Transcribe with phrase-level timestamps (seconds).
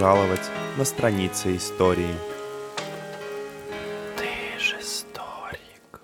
[0.00, 2.14] Пожаловать на страницы истории.
[4.16, 6.00] Ты же историк.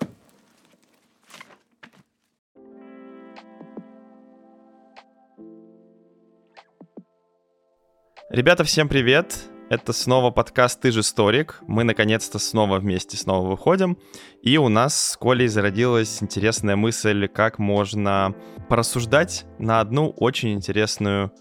[8.29, 9.35] Ребята, всем привет!
[9.71, 11.57] Это снова подкаст «Ты же историк».
[11.65, 13.97] Мы наконец-то снова вместе снова выходим.
[14.43, 18.35] И у нас с Колей зародилась интересная мысль, как можно
[18.69, 21.31] порассуждать на одну очень интересную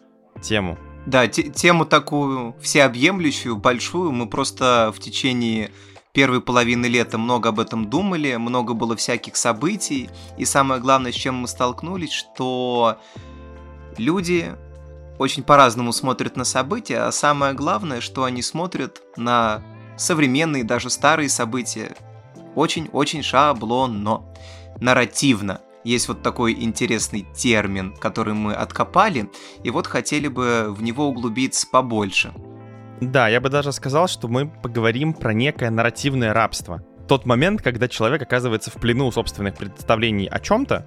[0.43, 0.79] тему.
[1.07, 4.11] Да, тему такую всеобъемлющую, большую.
[4.11, 5.71] Мы просто в течение
[6.13, 10.11] первой половины лета много об этом думали, много было всяких событий.
[10.37, 12.99] И самое главное, с чем мы столкнулись, что
[13.99, 14.53] люди
[15.19, 19.63] очень по-разному смотрят на события, а самое главное, что они смотрят на
[19.97, 21.95] современные, даже старые события
[22.57, 24.23] очень-очень шаблонно,
[24.81, 25.61] нарративно.
[25.87, 29.31] Есть вот такой интересный термин, который мы откопали,
[29.63, 32.35] и вот хотели бы в него углубиться побольше.
[33.01, 36.83] Да, я бы даже сказал, что мы поговорим про некое нарративное рабство.
[37.07, 40.85] Тот момент, когда человек оказывается в плену собственных представлений о чем-то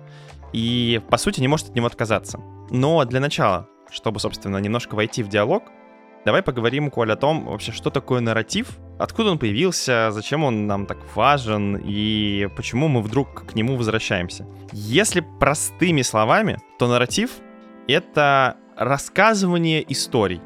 [0.51, 2.41] и, по сути, не может от него отказаться.
[2.69, 5.63] Но для начала, чтобы, собственно, немножко войти в диалог,
[6.25, 10.85] давай поговорим, Коль, о том вообще, что такое нарратив, откуда он появился, зачем он нам
[10.85, 14.45] так важен и почему мы вдруг к нему возвращаемся.
[14.71, 17.31] Если простыми словами, то нарратив—
[17.87, 20.41] это рассказывание историй.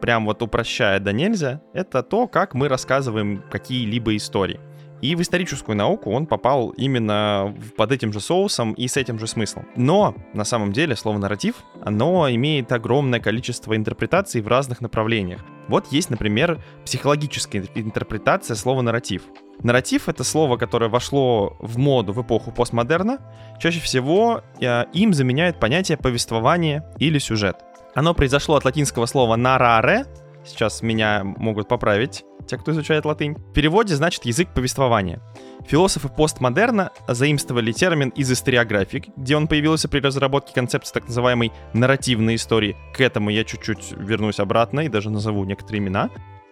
[0.00, 4.60] Прям вот упрощая да нельзя, это то, как мы рассказываем какие-либо истории.
[5.02, 9.26] И в историческую науку он попал именно под этим же соусом и с этим же
[9.26, 9.66] смыслом.
[9.76, 15.40] Но на самом деле слово нарратив, оно имеет огромное количество интерпретаций в разных направлениях.
[15.68, 19.22] Вот есть, например, психологическая интерпретация слова нарратив.
[19.62, 23.18] Нарратив— это слово, которое вошло в моду в эпоху постмодерна.
[23.58, 27.56] Чаще всего э, им заменяют понятие повествование или сюжет.
[27.94, 30.06] Оно произошло от латинского слова «narrare»,
[30.44, 33.34] сейчас меня могут поправить, те, кто изучает латынь.
[33.34, 35.20] В переводе значит язык повествования.
[35.66, 42.36] Философы постмодерна заимствовали термин из историографии, где он появился при разработке концепции так называемой нарративной
[42.36, 42.76] истории.
[42.94, 46.10] К этому я чуть-чуть вернусь обратно и даже назову некоторые имена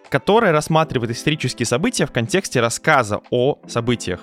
[0.09, 4.21] которая рассматривает исторические события в контексте рассказа о событиях.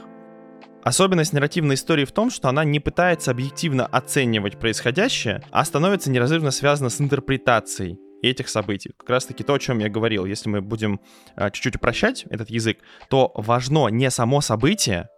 [0.83, 6.51] Особенность нарративной истории в том, что она не пытается объективно оценивать происходящее, а становится неразрывно
[6.51, 7.99] связана с интерпретацией
[8.31, 8.93] этих событий.
[8.97, 10.25] Как раз таки то, о чем я говорил.
[10.25, 11.01] Если мы будем
[11.35, 12.79] а, чуть-чуть упрощать этот язык,
[13.11, 15.09] то важно не само событие,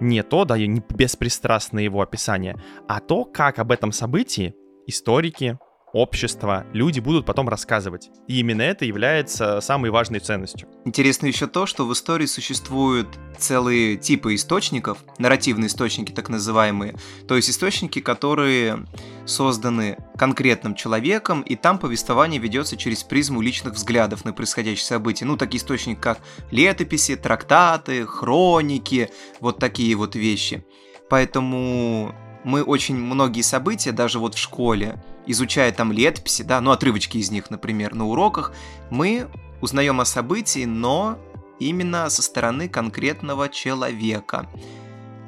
[0.00, 2.56] не то, да, не беспристрастное его описание,
[2.88, 4.54] а то, как об этом событии
[4.86, 5.58] историки,
[5.96, 8.10] общество, люди будут потом рассказывать.
[8.28, 10.68] И именно это является самой важной ценностью.
[10.84, 13.08] Интересно еще то, что в истории существуют
[13.38, 16.96] целые типы источников, нарративные источники так называемые,
[17.26, 18.84] то есть источники, которые
[19.24, 25.24] созданы конкретным человеком, и там повествование ведется через призму личных взглядов на происходящие события.
[25.24, 26.18] Ну, такие источники, как
[26.50, 30.64] летописи, трактаты, хроники, вот такие вот вещи.
[31.08, 32.14] Поэтому
[32.44, 37.30] мы очень многие события, даже вот в школе, изучая там летописи, да, ну отрывочки из
[37.30, 38.52] них, например, на уроках,
[38.90, 39.28] мы
[39.60, 41.18] узнаем о событии, но
[41.58, 44.48] именно со стороны конкретного человека,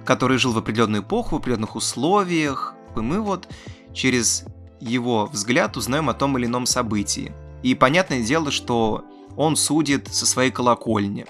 [0.05, 3.49] который жил в определенную эпоху, в определенных условиях, и мы вот
[3.93, 4.45] через
[4.81, 7.33] его взгляд узнаем о том или ином событии.
[7.63, 9.05] И понятное дело, что
[9.37, 11.27] он судит со своей колокольни.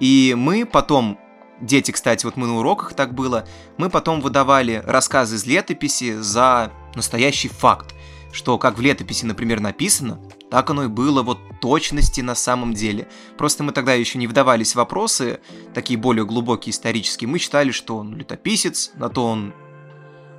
[0.00, 1.18] И мы потом
[1.62, 3.46] Дети, кстати, вот мы на уроках так было,
[3.78, 7.94] мы потом выдавали рассказы из летописи за настоящий факт,
[8.32, 13.08] что как в летописи, например, написано, так оно и было вот точности на самом деле.
[13.38, 15.40] Просто мы тогда еще не вдавались в вопросы,
[15.74, 17.28] такие более глубокие исторические.
[17.28, 19.54] Мы считали, что он летописец, на то он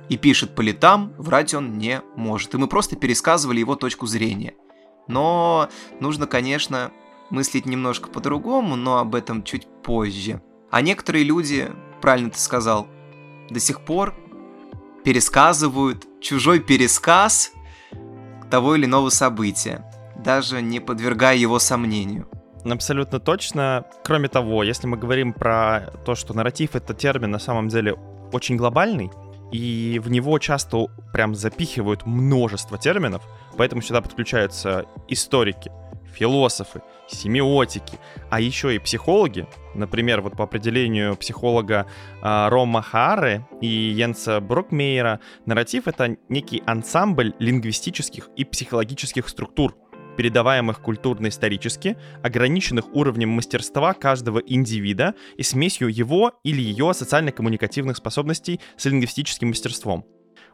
[0.08, 2.54] и пишет по летам, врать он не может.
[2.54, 4.54] И мы просто пересказывали его точку зрения.
[5.08, 5.68] Но
[6.00, 6.92] нужно, конечно,
[7.30, 10.42] мыслить немножко по-другому, но об этом чуть позже.
[10.70, 12.86] А некоторые люди, правильно ты сказал,
[13.50, 14.14] до сих пор
[15.04, 17.52] пересказывают чужой пересказ
[18.50, 19.84] того или иного события,
[20.16, 22.28] даже не подвергая его сомнению.
[22.64, 23.84] Абсолютно точно.
[24.04, 27.94] Кроме того, если мы говорим про то, что нарратив— это термин на самом деле
[28.32, 29.10] очень глобальный,
[29.52, 33.22] и в него часто прям запихивают множество терминов,
[33.56, 35.70] поэтому сюда подключаются историки,
[36.14, 37.98] философы, семиотики,
[38.30, 39.46] а еще и психологи.
[39.74, 41.86] Например, вот по определению психолога
[42.22, 49.74] э, Рома Хары и Йенса Брокмейера, нарратив— это некий ансамбль лингвистических и психологических структур,
[50.16, 58.84] передаваемых культурно-исторически, ограниченных уровнем мастерства каждого индивида и смесью его или ее социально-коммуникативных способностей с
[58.84, 60.06] лингвистическим мастерством.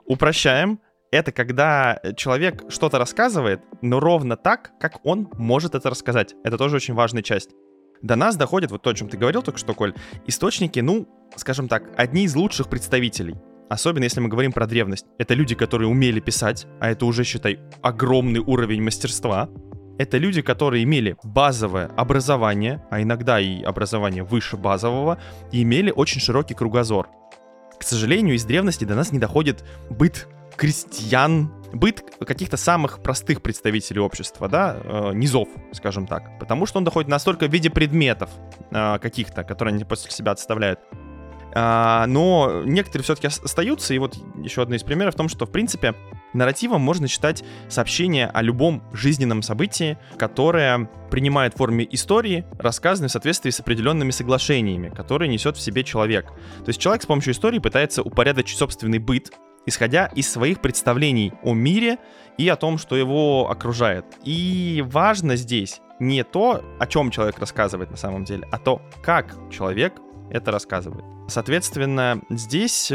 [0.07, 0.81] Упрощаем,
[1.11, 6.35] это когда человек что-то рассказывает, но ровно так, как он может это рассказать.
[6.45, 7.51] Это тоже очень важная часть.
[8.03, 9.95] До нас доходит вот то, о чем ты говорил только что, Коль,
[10.27, 13.37] источники, ну, скажем так, одни из лучших представителей.
[13.69, 15.07] Особенно если мы говорим про древность.
[15.19, 19.49] Это люди, которые умели писать, а это уже, считай, огромный уровень мастерства.
[19.99, 25.21] Это люди, которые имели базовое образование, а иногда и образование выше базового,
[25.53, 27.09] и имели очень широкий кругозор.
[27.79, 30.27] К сожалению, из древности до нас не доходит быт
[30.61, 36.85] крестьян, быт каких-то самых простых представителей общества, да, э, низов, скажем так, потому что он
[36.85, 38.29] доходит настолько в виде предметов
[38.71, 40.81] э, каких-то, которые они после себя отставляют.
[41.53, 45.51] А, но некоторые все-таки остаются, и вот еще одно из примеров в том, что, в
[45.51, 45.95] принципе,
[46.35, 53.13] нарративом можно считать сообщение о любом жизненном событии, которое принимает в форме истории, рассказанной в
[53.13, 56.27] соответствии с определенными соглашениями, которые несет в себе человек.
[56.27, 59.33] То есть человек с помощью истории пытается упорядочить собственный быт,
[59.71, 61.99] исходя из своих представлений о мире
[62.37, 64.05] и о том, что его окружает.
[64.25, 69.37] И важно здесь не то, о чем человек рассказывает на самом деле, а то, как
[69.51, 69.95] человек
[70.31, 71.05] это рассказывает.
[71.29, 72.95] Соответственно, здесь э,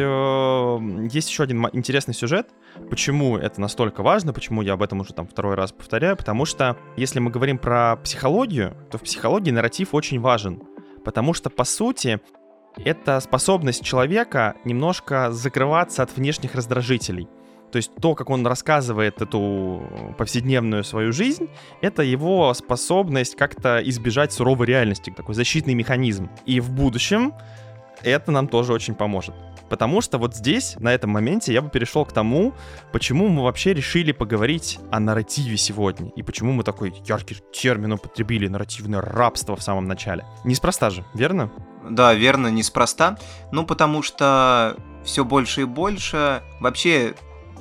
[1.12, 2.50] есть еще один интересный сюжет.
[2.90, 6.78] Почему это настолько важно, почему я об этом уже там второй раз повторяю, потому что
[6.98, 10.62] если мы говорим про психологию, то в психологии нарратив очень важен,
[11.06, 12.20] потому что, по сути,
[12.84, 17.28] это способность человека немножко закрываться от внешних раздражителей.
[17.72, 19.84] То есть то, как он рассказывает эту
[20.18, 21.50] повседневную свою жизнь,
[21.82, 26.30] это его способность как-то избежать суровой реальности, такой защитный механизм.
[26.46, 27.34] И в будущем
[28.02, 29.36] это нам тоже очень поможет.
[29.70, 32.54] Потому что вот здесь, на этом моменте, я бы перешел к тому,
[32.92, 36.12] почему мы вообще решили поговорить о нарративе сегодня.
[36.16, 40.24] И почему мы такой яркий термин употребили, нарративное рабство в самом начале.
[40.44, 41.52] Неспроста же, верно?
[41.90, 43.18] Да, верно, неспроста.
[43.52, 47.16] Ну, потому что все больше и больше вообще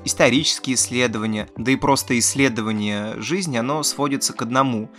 [0.04, 4.90] исторические исследования, да и просто исследование жизни, оно сводится к одному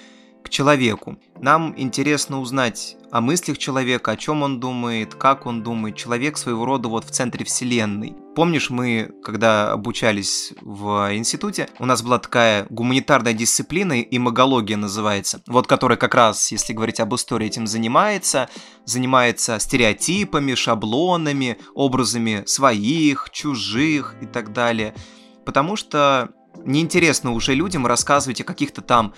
[0.45, 1.18] к человеку.
[1.42, 5.95] Нам интересно узнать о мыслях человека, о чем он думает, как он думает.
[5.95, 8.15] Человек своего рода вот в центре вселенной.
[8.36, 15.65] Помнишь, мы, когда обучались в институте, у нас была такая гуманитарная дисциплина, имагология называется, вот
[15.65, 18.48] которая как раз, если говорить об истории, этим занимается,
[18.86, 24.94] занимается стереотипами, шаблонами, образами своих, чужих и так далее.
[25.44, 26.30] Потому что
[26.63, 29.13] неинтересно уже людям рассказывать о каких-то там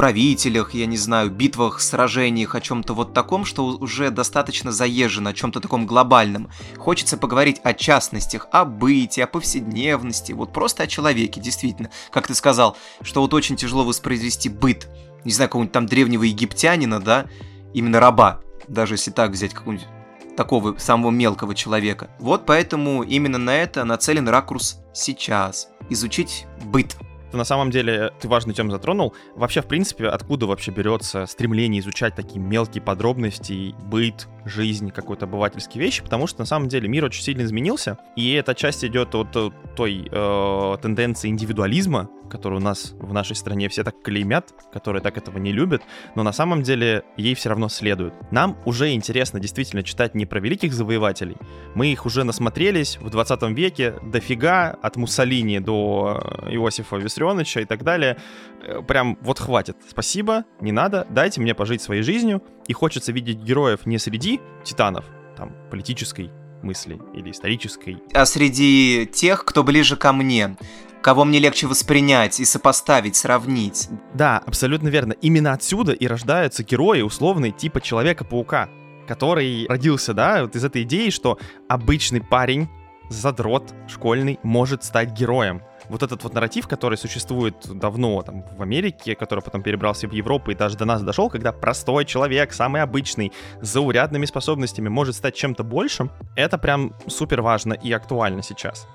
[0.00, 5.34] правителях, я не знаю, битвах, сражениях, о чем-то вот таком, что уже достаточно заезжено, о
[5.34, 6.48] чем-то таком глобальном.
[6.78, 11.90] Хочется поговорить о частностях, о быте, о повседневности, вот просто о человеке, действительно.
[12.10, 14.88] Как ты сказал, что вот очень тяжело воспроизвести быт,
[15.26, 17.26] не знаю, какого-нибудь там древнего египтянина, да,
[17.74, 19.86] именно раба, даже если так взять какого-нибудь
[20.34, 22.08] такого самого мелкого человека.
[22.18, 25.68] Вот поэтому именно на это нацелен ракурс сейчас.
[25.90, 26.96] Изучить быт
[27.36, 29.14] на самом деле ты важную тему затронул.
[29.34, 35.82] Вообще, в принципе, откуда вообще берется стремление изучать такие мелкие подробности, быт, жизнь, какой-то обывательские
[35.82, 39.34] вещи, потому что на самом деле мир очень сильно изменился, и эта часть идет от
[39.36, 45.02] э, той э, тенденции индивидуализма, которую у нас в нашей стране все так клеймят, которые
[45.02, 45.82] так этого не любят,
[46.14, 48.14] но на самом деле ей все равно следует.
[48.30, 51.36] Нам уже интересно действительно читать не про великих завоевателей,
[51.74, 57.19] мы их уже насмотрелись в 20 веке дофига, от Муссолини до э, Иосифа Виссарионовича
[57.62, 58.18] и так далее.
[58.62, 59.76] Э, прям вот хватит.
[59.88, 65.04] Спасибо, не надо, дайте мне пожить своей жизнью, и хочется видеть героев не среди титанов,
[65.36, 66.30] там, политической
[66.62, 68.02] мысли или исторической.
[68.12, 70.56] А среди тех, кто ближе ко мне,
[71.02, 73.88] кого мне легче воспринять и сопоставить, сравнить.
[74.14, 75.12] Да, абсолютно верно.
[75.12, 78.68] Именно отсюда и рождаются герои условные типа Человека-паука,
[79.08, 82.68] который родился, да, вот из этой идеи, что обычный парень,
[83.08, 89.16] задрот школьный, может стать героем вот этот вот нарратив, который существует давно там в Америке,
[89.16, 93.32] который потом перебрался в Европу и даже до нас дошел, когда простой человек, самый обычный,
[93.60, 98.86] с заурядными способностями может стать чем-то большим, это прям супер важно и актуально сейчас.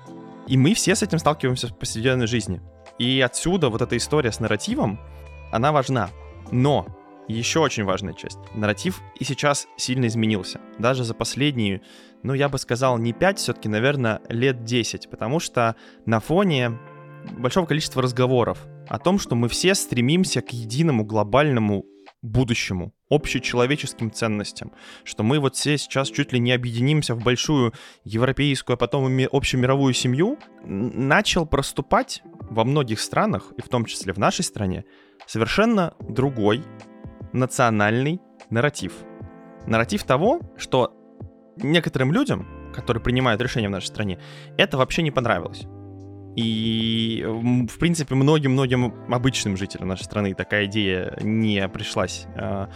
[0.48, 2.62] И мы все с этим сталкиваемся в повседневной жизни.
[2.98, 4.98] И отсюда вот эта история с нарративом,
[5.52, 6.08] она важна.
[6.50, 6.86] Но
[7.28, 8.38] еще очень важная часть.
[8.54, 10.60] Нарратив и сейчас сильно изменился.
[10.78, 11.82] Даже за последние
[12.26, 16.76] ну, я бы сказал, не 5, все-таки, наверное, лет 10, потому что на фоне
[17.38, 21.84] большого количества разговоров о том, что мы все стремимся к единому глобальному
[22.22, 24.72] будущему, общечеловеческим ценностям,
[25.04, 29.94] что мы вот все сейчас чуть ли не объединимся в большую европейскую, а потом общемировую
[29.94, 34.84] семью, начал проступать во многих странах, и в том числе в нашей стране,
[35.28, 36.64] совершенно другой
[37.32, 38.94] национальный нарратив.
[39.66, 40.92] Нарратив того, что
[41.56, 44.18] некоторым людям, которые принимают решения в нашей стране,
[44.56, 45.66] это вообще не понравилось.
[46.36, 52.66] И, в принципе, многим-многим обычным жителям нашей страны такая идея не пришлась э,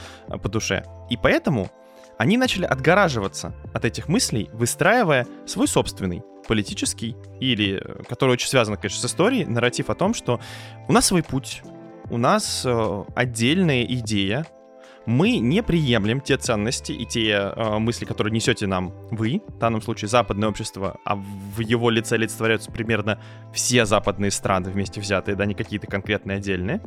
[0.43, 0.83] по душе.
[1.11, 1.71] И поэтому
[2.17, 9.01] они начали отгораживаться от этих мыслей, выстраивая свой собственный политический или, который очень связан, конечно,
[9.01, 10.41] с историей, нарратив о том, что
[10.89, 11.63] у нас свой путь,
[12.11, 14.47] у нас э, отдельная идея,
[15.07, 19.83] мы не приемлем те ценности и те э, мысли, которые несете нам вы, в данном
[19.83, 23.21] случае западное общество, а в его лице олицетворяются примерно
[23.53, 26.83] все западные страны вместе взятые, да, не какие-то конкретные отдельные.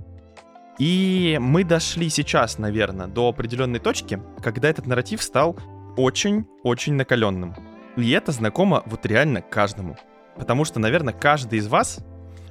[0.79, 5.57] И мы дошли сейчас, наверное, до определенной точки, когда этот нарратив стал
[5.97, 7.55] очень-очень накаленным.
[7.95, 9.97] И это знакомо вот реально каждому.
[10.35, 11.99] Потому что, наверное, каждый из вас,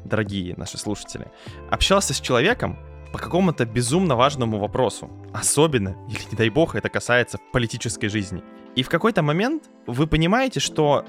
[0.04, 1.26] дорогие наши слушатели,
[1.70, 2.78] общался с человеком,
[3.12, 5.10] по какому-то безумно важному вопросу.
[5.32, 8.42] Особенно, если, не дай бог, это касается политической жизни.
[8.74, 11.04] И в какой-то момент вы понимаете, что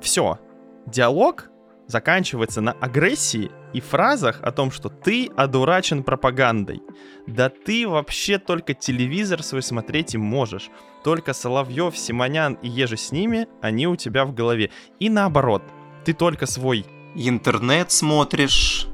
[0.00, 0.38] все,
[0.86, 1.50] диалог
[1.86, 6.82] заканчивается на агрессии и фразах о том, что ты одурачен пропагандой.
[7.26, 10.70] Да ты вообще только телевизор свой смотреть и можешь.
[11.02, 14.70] Только Соловьев, Симонян и еже с ними, они у тебя в голове.
[15.00, 15.62] И наоборот,
[16.04, 16.86] ты только свой...
[17.16, 18.88] Интернет смотришь,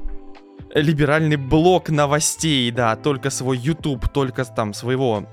[0.73, 5.27] либеральный блок новостей, да, только свой YouTube, только там своего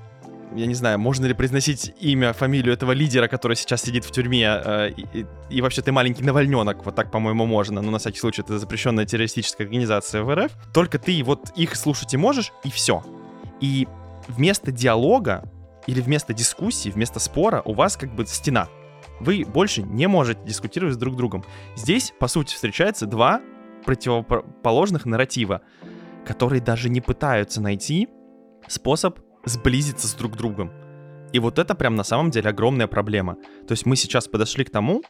[0.55, 4.47] я не знаю, можно ли произносить имя, фамилию этого лидера, который сейчас сидит в тюрьме,
[4.47, 8.41] э, и, и вообще ты маленький навальненок, вот так, по-моему, можно, но на всякий случай
[8.41, 13.03] это запрещенная террористическая организация в РФ, только ты вот их слушать и можешь, и все.
[13.61, 13.87] И
[14.27, 15.43] вместо диалога
[15.85, 18.69] или вместо дискуссии, вместо спора у вас как бы стена.
[19.19, 21.43] Вы больше не можете дискутировать с друг другом.
[21.75, 23.41] Здесь, по сути, встречаются два
[23.89, 25.61] противоположных нарратива,
[26.23, 28.07] которые даже не пытаются найти
[28.67, 30.71] способ сблизиться с друг другом.
[31.33, 33.37] И вот это прям на самом деле огромная проблема.
[33.67, 35.01] То есть мы сейчас подошли к тому,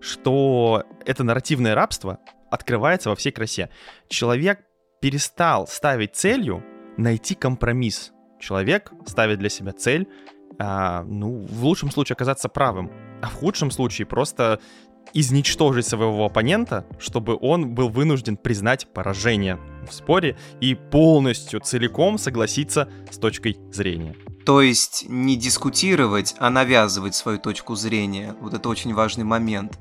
[0.00, 2.18] что это нарративное рабство
[2.50, 3.70] открывается во всей красе.
[4.08, 4.64] Человек
[5.00, 6.64] перестал ставить целью
[6.96, 8.10] найти компромисс.
[8.40, 10.08] Человек ставит для себя цель,
[10.58, 12.90] а, ну, в лучшем случае оказаться правым,
[13.22, 14.58] а в худшем случае просто
[15.12, 19.58] изничтожить своего оппонента, чтобы он был вынужден признать поражение
[19.88, 24.16] в споре и полностью целиком согласиться с точкой зрения.
[24.44, 28.34] То есть не дискутировать, а навязывать свою точку зрения.
[28.40, 29.78] Вот это очень важный момент.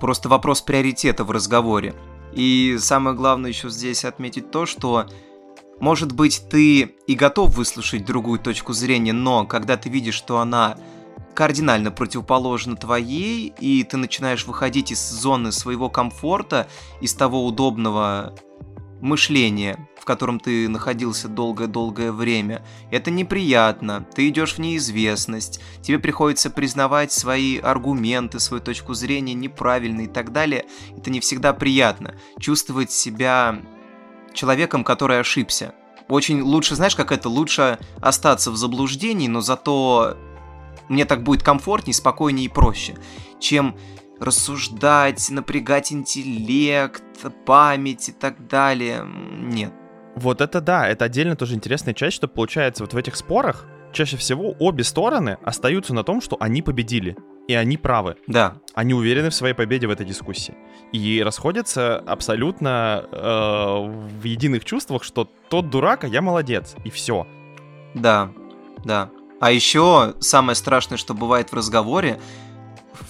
[0.00, 1.94] Просто вопрос приоритета в разговоре.
[2.32, 5.06] И самое главное еще здесь отметить то, что
[5.80, 10.76] может быть ты и готов выслушать другую точку зрения, но когда ты видишь, что она
[11.34, 16.68] кардинально противоположна твоей, и ты начинаешь выходить из зоны своего комфорта,
[17.00, 18.34] из того удобного
[19.00, 22.64] мышления, в котором ты находился долгое-долгое время.
[22.90, 30.04] Это неприятно, ты идешь в неизвестность, тебе приходится признавать свои аргументы, свою точку зрения неправильной
[30.04, 30.64] и так далее.
[30.96, 32.14] Это не всегда приятно.
[32.38, 33.60] Чувствовать себя
[34.32, 35.74] человеком, который ошибся.
[36.08, 40.16] Очень лучше, знаешь, как это, лучше остаться в заблуждении, но зато
[40.88, 42.94] мне так будет комфортнее, спокойнее и проще,
[43.40, 43.76] чем
[44.20, 47.02] рассуждать, напрягать интеллект,
[47.44, 49.04] память и так далее.
[49.04, 49.72] Нет.
[50.16, 54.16] Вот это да, это отдельно тоже интересная часть, что получается вот в этих спорах чаще
[54.16, 57.16] всего обе стороны остаются на том, что они победили.
[57.46, 58.16] И они правы.
[58.26, 58.56] Да.
[58.74, 60.54] Они уверены в своей победе в этой дискуссии.
[60.92, 66.74] И расходятся абсолютно э, в единых чувствах, что тот дурак, а я молодец.
[66.84, 67.26] И все.
[67.94, 68.32] Да,
[68.82, 69.10] да.
[69.44, 72.18] А еще самое страшное, что бывает в разговоре,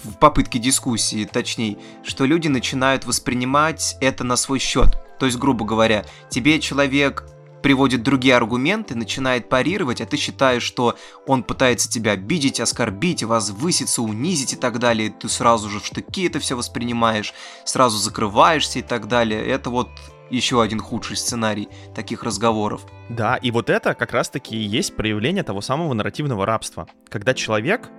[0.03, 5.01] в попытке дискуссии, точнее, что люди начинают воспринимать это на свой счет.
[5.17, 7.23] То есть, грубо говоря, тебе человек
[7.63, 14.01] приводит другие аргументы, начинает парировать, а ты считаешь, что он пытается тебя обидеть, оскорбить, возвыситься,
[14.01, 18.81] унизить и так далее, ты сразу же в штыки это все воспринимаешь, сразу закрываешься и
[18.81, 19.41] так далее.
[19.41, 19.87] Это вот
[20.29, 22.85] еще один худший сценарий таких разговоров.
[23.09, 26.87] Да, и вот это как раз-таки и есть проявление того самого нарративного рабства.
[27.09, 27.89] Когда человек,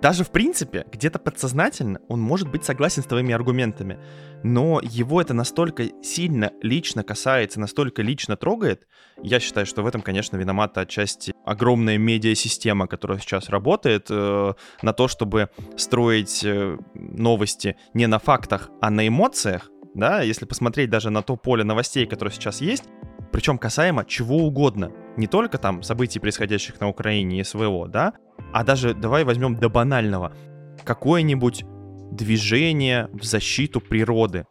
[0.00, 3.98] даже в принципе, где-то подсознательно, он может быть согласен с твоими аргументами,
[4.42, 8.86] но его это настолько сильно лично касается, настолько лично трогает,
[9.22, 14.92] я считаю, что в этом, конечно, виновата отчасти огромная медиасистема, которая сейчас работает э, на
[14.92, 21.10] то, чтобы строить э, новости не на фактах, а на эмоциях, да, если посмотреть даже
[21.10, 22.84] на то поле новостей, которое сейчас есть,
[23.30, 28.14] причем касаемо чего угодно, не только там событий, происходящих на Украине и СВО, да,
[28.52, 30.32] а даже давай возьмем до банального,
[30.84, 31.64] какое-нибудь
[32.10, 34.46] движение в защиту природы.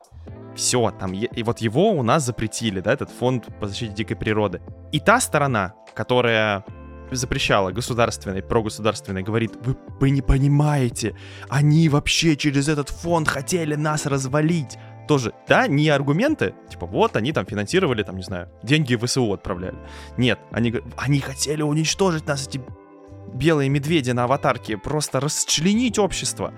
[0.55, 4.61] Все, там, и вот его у нас запретили, да, этот фонд по защите дикой природы.
[4.91, 6.65] И та сторона, которая
[7.11, 11.15] запрещала государственной, прогосударственной, говорит, вы, вы не понимаете,
[11.49, 14.77] они вообще через этот фонд хотели нас развалить
[15.11, 19.33] тоже, да, не аргументы, типа, вот они там финансировали, там, не знаю, деньги в ВСУ
[19.33, 19.75] отправляли.
[20.15, 22.61] Нет, они, они хотели уничтожить нас, эти
[23.33, 26.53] белые медведи на аватарке, просто расчленить общество.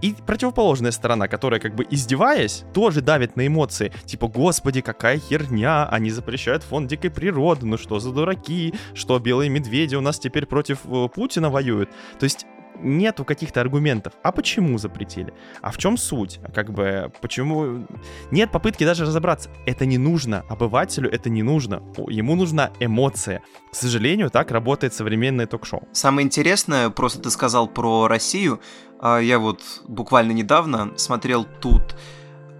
[0.00, 3.92] И противоположная сторона, которая как бы издеваясь, тоже давит на эмоции.
[4.04, 9.50] Типа, господи, какая херня, они запрещают фонд дикой природы, ну что за дураки, что белые
[9.50, 11.90] медведи у нас теперь против э, Путина воюют.
[12.20, 12.46] То есть
[12.80, 14.12] нету каких-то аргументов.
[14.22, 15.32] А почему запретили?
[15.60, 16.40] А в чем суть?
[16.54, 17.86] Как бы, почему...
[18.30, 19.50] Нет попытки даже разобраться.
[19.66, 20.44] Это не нужно.
[20.48, 21.82] Обывателю это не нужно.
[22.08, 23.42] Ему нужна эмоция.
[23.70, 25.88] К сожалению, так работает современное ток-шоу.
[25.92, 28.60] Самое интересное, просто ты сказал про Россию.
[29.00, 31.96] А я вот буквально недавно смотрел тут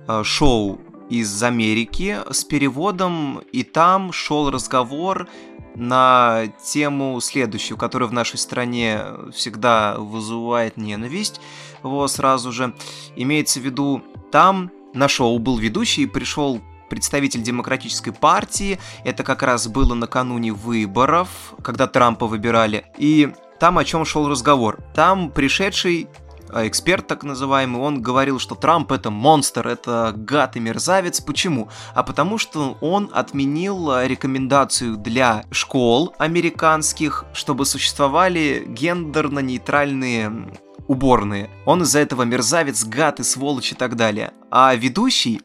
[0.07, 5.29] а, шоу из Америки с переводом, и там шел разговор
[5.75, 9.01] на тему следующую, которая в нашей стране
[9.33, 11.41] всегда вызывает ненависть,
[11.83, 12.75] вот сразу же.
[13.17, 16.61] Имеется в виду, там на шоу был ведущий, пришел
[16.91, 23.85] представитель демократической партии, это как раз было накануне выборов, когда Трампа выбирали, и там о
[23.85, 24.81] чем шел разговор.
[24.95, 26.09] Там пришедший
[26.53, 31.21] эксперт так называемый, он говорил, что Трамп это монстр, это гад и мерзавец.
[31.21, 31.69] Почему?
[31.95, 41.51] А потому что он отменил а, рекомендацию для школ американских, чтобы существовали гендерно-нейтральные уборные.
[41.67, 44.33] Он из-за этого мерзавец, гад и сволочь и так далее.
[44.51, 45.43] А ведущий,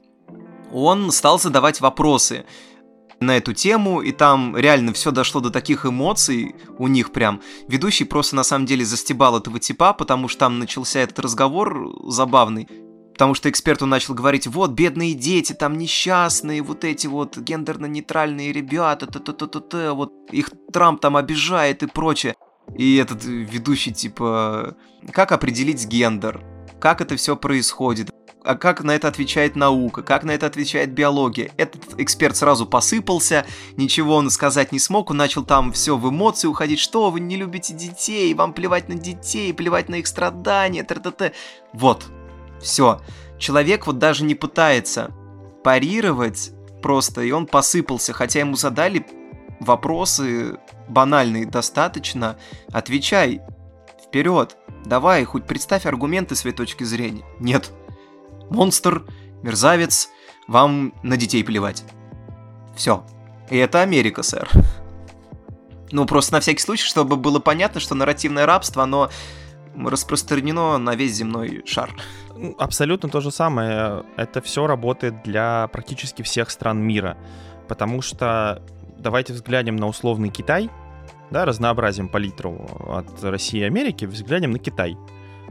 [0.71, 2.45] он стал задавать вопросы
[3.23, 7.41] на эту тему, и там реально все дошло до таких эмоций у них прям.
[7.67, 12.67] Ведущий просто на самом деле застебал этого типа, потому что там начался этот разговор забавный.
[13.13, 19.05] Потому что эксперту начал говорить, вот, бедные дети, там несчастные, вот эти вот гендерно-нейтральные ребята,
[19.05, 22.35] т т т т т вот их Трамп там обижает и прочее.
[22.75, 24.75] И этот ведущий, типа,
[25.11, 26.43] как определить гендер?
[26.83, 28.09] Как это все происходит?
[28.43, 31.49] а как на это отвечает наука, как на это отвечает биология.
[31.55, 33.45] Этот эксперт сразу посыпался,
[33.77, 37.37] ничего он сказать не смог, он начал там все в эмоции уходить, что вы не
[37.37, 41.31] любите детей, вам плевать на детей, плевать на их страдания, т т т
[41.71, 42.03] Вот,
[42.61, 42.99] все.
[43.39, 45.11] Человек вот даже не пытается
[45.63, 49.05] парировать просто, и он посыпался, хотя ему задали
[49.61, 52.35] вопросы банальные достаточно.
[52.73, 53.39] Отвечай,
[54.13, 57.25] вперед, давай, хоть представь аргументы своей точки зрения.
[57.39, 57.71] Нет,
[58.51, 59.05] монстр,
[59.41, 60.09] мерзавец,
[60.47, 61.83] вам на детей плевать.
[62.75, 63.03] Все.
[63.49, 64.47] И это Америка, сэр.
[65.91, 69.09] Ну, просто на всякий случай, чтобы было понятно, что нарративное рабство, оно
[69.75, 71.89] распространено на весь земной шар.
[72.59, 74.03] Абсолютно то же самое.
[74.15, 77.17] Это все работает для практически всех стран мира.
[77.67, 78.61] Потому что
[78.95, 80.69] давайте взглянем на условный Китай,
[81.31, 84.97] да, разнообразим палитру от России и Америки, взглянем на Китай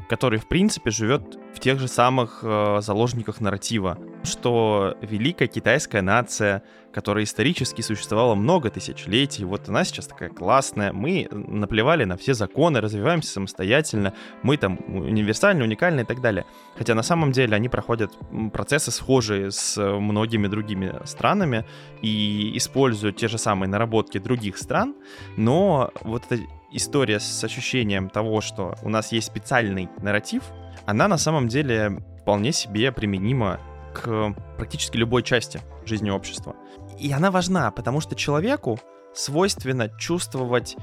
[0.08, 6.62] который, в принципе, живет в тех же самых э, заложниках нарратива, что великая китайская нация,
[6.92, 12.81] которая исторически существовала много тысячелетий, вот она сейчас такая классная, мы наплевали на все законы,
[12.81, 16.44] развиваемся самостоятельно, мы там универсальны, уникальны и так далее.
[16.76, 18.12] Хотя на самом деле они проходят
[18.52, 21.64] процессы схожие с многими другими странами
[22.02, 24.94] и используют те же самые наработки других стран,
[25.37, 30.44] но вот это история с ощущением того, что у нас есть специальный нарратив,
[30.87, 33.61] она на самом деле вполне себе применима
[33.94, 36.57] к практически любой части жизни общества.
[36.99, 38.79] И она важна, потому что человеку
[39.14, 40.77] свойственно чувствовать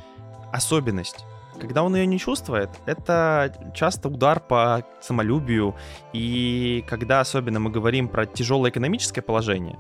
[0.52, 1.26] особенность.
[1.60, 5.76] Когда он ее не чувствует, это часто удар по самолюбию.
[6.14, 9.78] И когда особенно мы говорим про тяжелое экономическое положение,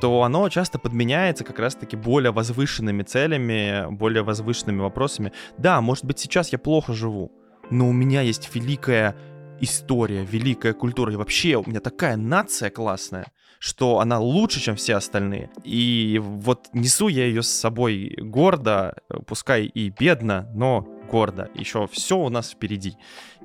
[0.00, 5.32] то оно часто подменяется как раз-таки более возвышенными целями, более возвышенными вопросами.
[5.58, 7.32] Да, может быть, сейчас я плохо живу,
[7.70, 9.16] но у меня есть великая
[9.60, 13.26] история, великая культура, и вообще у меня такая нация классная,
[13.58, 15.50] что она лучше, чем все остальные.
[15.64, 18.94] И вот несу я ее с собой гордо,
[19.26, 21.50] пускай и бедно, но гордо.
[21.54, 22.96] Еще все у нас впереди.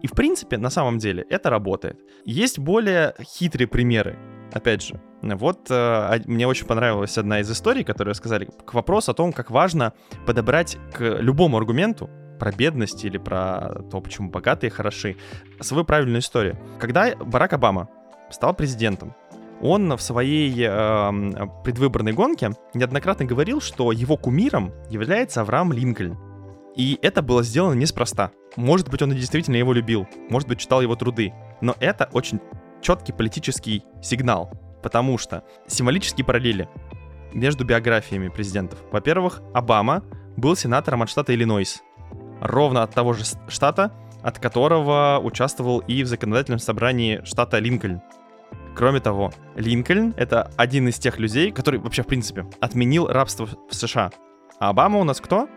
[0.02, 2.00] И в принципе, на самом деле, это работает.
[2.26, 4.18] Есть более хитрые примеры.
[4.52, 9.14] Опять же, вот э, мне очень понравилась одна из историй, которые сказали к вопросу о
[9.16, 9.94] том, как важно
[10.28, 15.16] подобрать к любому аргументу про бедность или про то, почему богатые хороши,
[15.62, 16.60] свою правильную историю.
[16.80, 17.88] Когда Барак Обама
[18.30, 19.16] стал президентом,
[19.64, 21.12] он в своей э,
[21.64, 26.18] предвыборной гонке неоднократно говорил, что его кумиром является Авраам Линкольн.
[26.76, 28.32] И это было сделано неспроста.
[28.56, 32.40] Может быть, он действительно его любил, может быть, читал его труды, но это очень
[32.82, 34.52] четкий политический сигнал
[34.84, 36.70] потому что символические параллели
[37.34, 38.78] между биографиями президентов.
[38.92, 40.04] Во-первых, Обама
[40.38, 41.82] был сенатором от штата Иллинойс,
[42.42, 48.02] ровно от того же штата, от которого участвовал и в законодательном собрании штата Линкольн.
[48.76, 53.76] Кроме того, Линкольн— это один из тех людей, который вообще, в принципе, отменил рабство в
[53.76, 54.12] США.
[54.60, 55.48] А Обама у нас кто?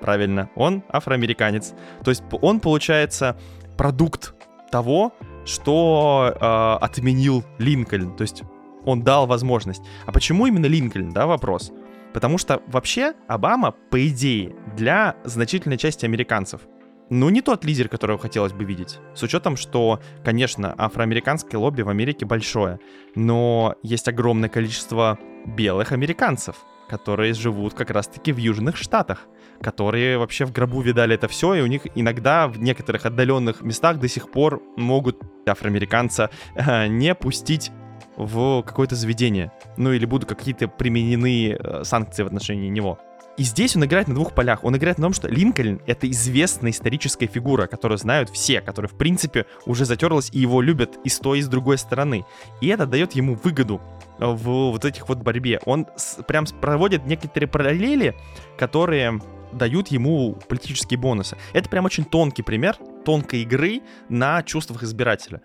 [0.00, 1.74] Правильно, он афроамериканец.
[2.04, 3.36] То есть он, получается,
[3.76, 4.34] продукт
[4.70, 5.12] того,
[5.44, 8.16] что э, отменил Линкольн.
[8.16, 8.42] То есть
[8.84, 9.82] он дал возможность.
[10.06, 11.72] А почему именно Линкольн, да, вопрос?
[12.12, 16.60] Потому что вообще Обама, по идее, для значительной части американцев,
[17.10, 18.98] ну, не тот лидер, которого хотелось бы видеть.
[19.14, 22.80] С учетом, что, конечно, афроамериканское лобби в Америке большое,
[23.14, 26.56] но есть огромное количество белых американцев,
[26.88, 29.26] которые живут как раз-таки в Южных Штатах,
[29.60, 33.98] которые вообще в гробу видали это все, и у них иногда в некоторых отдаленных местах
[33.98, 37.70] до сих пор могут афроамериканца э, не пустить
[38.16, 39.52] в какое-то заведение.
[39.76, 42.98] Ну или будут какие-то применены э, санкции в отношении него.
[43.42, 44.62] И здесь он играет на двух полях.
[44.62, 48.96] Он играет на том, что Линкольн— это известная историческая фигура, которую знают все, которая, в
[48.96, 52.24] принципе, уже затерлась, и его любят и с той, и с другой стороны.
[52.60, 53.80] И это дает ему выгоду
[54.20, 55.58] в вот этих вот борьбе.
[55.64, 55.88] Он
[56.28, 58.14] прям проводит некоторые параллели,
[58.56, 59.20] которые
[59.52, 61.36] дают ему политические бонусы.
[61.52, 65.40] Это прям очень тонкий пример тонкой игры на чувствах избирателя.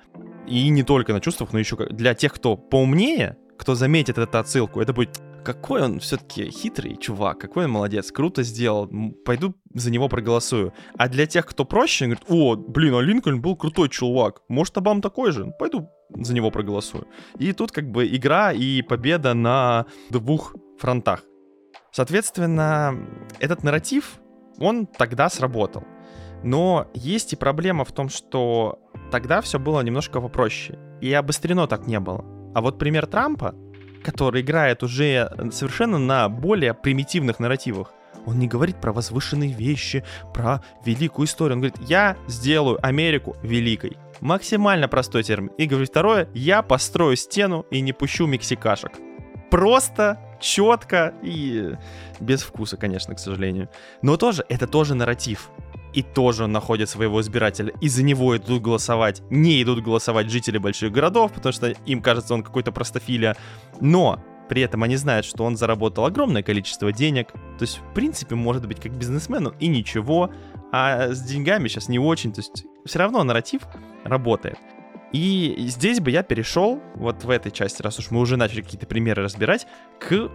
[0.45, 4.81] И не только на чувствах, но еще для тех, кто поумнее, кто заметит эту отсылку,
[4.81, 8.89] это будет какой он все-таки хитрый чувак, какой он молодец, круто сделал,
[9.23, 10.73] пойду за него проголосую.
[10.97, 15.01] А для тех, кто проще, говорит, о, блин, а Линкольн был крутой чувак, может, Обам
[15.01, 17.07] такой же, пойду за него проголосую.
[17.39, 21.23] И тут как бы игра и победа на двух фронтах.
[21.93, 23.07] Соответственно,
[23.39, 24.19] этот нарратив,
[24.60, 25.86] он тогда сработал.
[26.43, 28.79] Но есть и проблема в том, что
[29.12, 30.77] тогда все было немножко попроще.
[30.99, 32.25] И обострено так не было.
[32.53, 33.55] А вот пример Трампа,
[34.03, 37.93] который играет уже совершенно на более примитивных нарративах,
[38.25, 41.55] он не говорит про возвышенные вещи, про великую историю.
[41.55, 43.97] Он говорит, я сделаю Америку великой.
[44.19, 45.51] Максимально простой термин.
[45.57, 48.91] И говорит второе, я построю стену и не пущу мексикашек.
[49.49, 51.77] Просто, четко и
[52.19, 53.69] без вкуса, конечно, к сожалению.
[54.01, 55.49] Но тоже, это тоже нарратив
[55.97, 59.23] и тоже находят своего избирателя, и за него идут голосовать.
[59.31, 63.36] Не идут голосовать жители больших городов, потому что им кажется, он какой-то простофиля.
[63.81, 67.31] Но при этом они знают, что он заработал огромное количество денег.
[67.31, 70.29] То есть, в принципе, может быть, как бизнесмену и ничего.
[70.71, 72.31] А с деньгами сейчас не очень.
[72.31, 73.63] То есть, все равно нарратив
[74.03, 74.60] работает.
[75.13, 78.86] И здесь бы я перешел, вот в этой части, раз уж мы уже начали какие-то
[78.86, 79.65] примеры разбирать,
[79.99, 80.29] к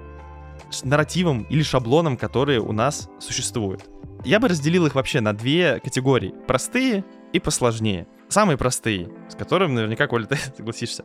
[0.83, 3.91] нарративам или шаблонам, которые у нас существуют.
[4.24, 6.35] Я бы разделил их вообще на две категории.
[6.46, 8.06] Простые и посложнее.
[8.28, 11.04] Самые простые, с которыми наверняка, Коля, ты согласишься.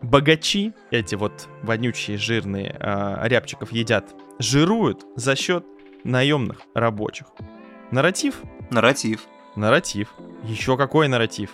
[0.00, 5.64] Богачи, эти вот вонючие, жирные э, рябчиков едят, жируют за счет
[6.04, 7.26] наемных рабочих.
[7.90, 8.42] Нарратив?
[8.70, 9.26] Нарратив.
[9.54, 10.14] Нарратив.
[10.44, 11.50] Еще какой нарратив?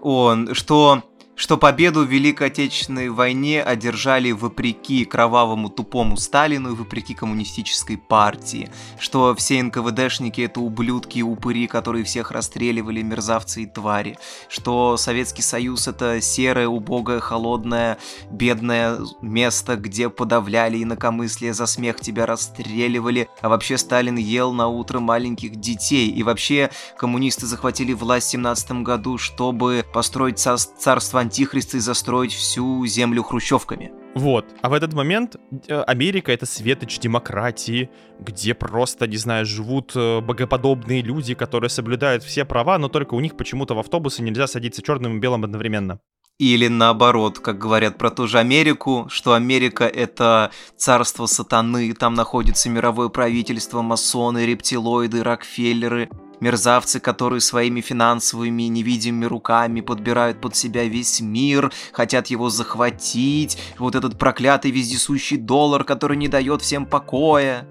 [0.00, 1.02] Он, что
[1.40, 8.70] что победу в Великой Отечественной войне одержали вопреки кровавому тупому Сталину и вопреки коммунистической партии,
[8.98, 14.18] что все НКВДшники это ублюдки и упыри, которые всех расстреливали, мерзавцы и твари,
[14.50, 17.96] что Советский Союз это серое, убогое, холодное,
[18.30, 25.00] бедное место, где подавляли инакомыслие, за смех тебя расстреливали, а вообще Сталин ел на утро
[25.00, 31.80] маленьких детей, и вообще коммунисты захватили власть в 17 году, чтобы построить царство антихриста и
[31.80, 33.92] застроить всю землю хрущевками.
[34.14, 34.44] Вот.
[34.62, 35.36] А в этот момент
[35.68, 37.88] э, Америка— это светоч демократии,
[38.18, 43.20] где просто, не знаю, живут э, богоподобные люди, которые соблюдают все права, но только у
[43.20, 46.00] них почему-то в автобусы нельзя садиться черным и белым одновременно.
[46.38, 52.70] Или наоборот, как говорят про ту же Америку, что Америка это царство сатаны, там находится
[52.70, 56.08] мировое правительство, масоны, рептилоиды, Рокфеллеры,
[56.40, 63.94] мерзавцы, которые своими финансовыми невидимыми руками подбирают под себя весь мир, хотят его захватить, вот
[63.94, 67.66] этот проклятый вездесущий доллар, который не дает всем покоя,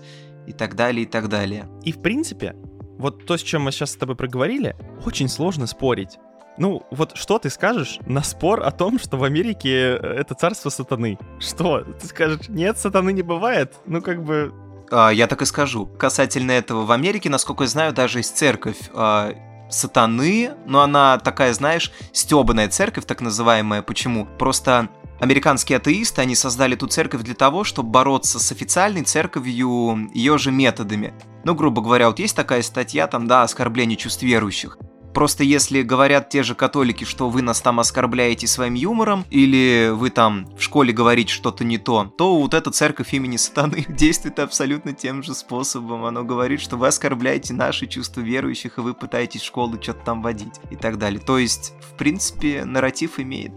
[0.49, 1.69] и так далее, и так далее.
[1.83, 2.55] И в принципе,
[2.97, 6.17] вот то, с чем мы сейчас с тобой проговорили, очень сложно спорить.
[6.57, 10.69] Ну, вот что ты скажешь на спор о том, что в Америке э, это царство
[10.69, 11.17] сатаны?
[11.39, 11.81] Что?
[11.81, 13.75] Ты скажешь, нет, сатаны не бывает?
[13.85, 14.51] Ну, как бы,
[14.91, 15.85] я так и скажу.
[15.85, 19.33] Касательно этого, в Америке, насколько я знаю, даже есть церковь а,
[19.69, 23.81] сатаны, но она такая, знаешь, стебанная церковь, так называемая.
[23.81, 24.25] Почему?
[24.37, 30.37] Просто американские атеисты, они создали эту церковь для того, чтобы бороться с официальной церковью ее
[30.37, 31.13] же методами.
[31.43, 34.77] Ну, грубо говоря, вот есть такая статья, там, да, оскорбление чувств верующих.
[35.13, 40.09] Просто если говорят те же католики, что вы нас там оскорбляете своим юмором, или вы
[40.09, 44.93] там в школе говорите что-то не то, то вот эта церковь имени сатаны действует абсолютно
[44.93, 46.05] тем же способом.
[46.05, 50.59] Оно говорит, что вы оскорбляете наши чувства верующих, и вы пытаетесь школу что-то там водить
[50.69, 51.19] и так далее.
[51.19, 53.51] То есть, в принципе, нарратив имеет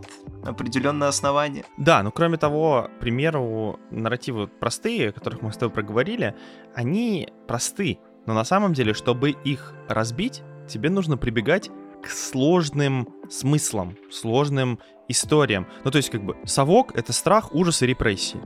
[0.44, 1.64] определенное основание.
[1.76, 6.34] Да, но кроме того, к примеру, нарративы простые, о которых мы с тобой проговорили,
[6.74, 11.70] они просты, но на самом деле, чтобы их разбить, тебе нужно прибегать
[12.02, 15.66] к сложным смыслам, сложным историям.
[15.84, 18.40] Ну, то есть, как бы, совок— это страх, ужас и репрессии.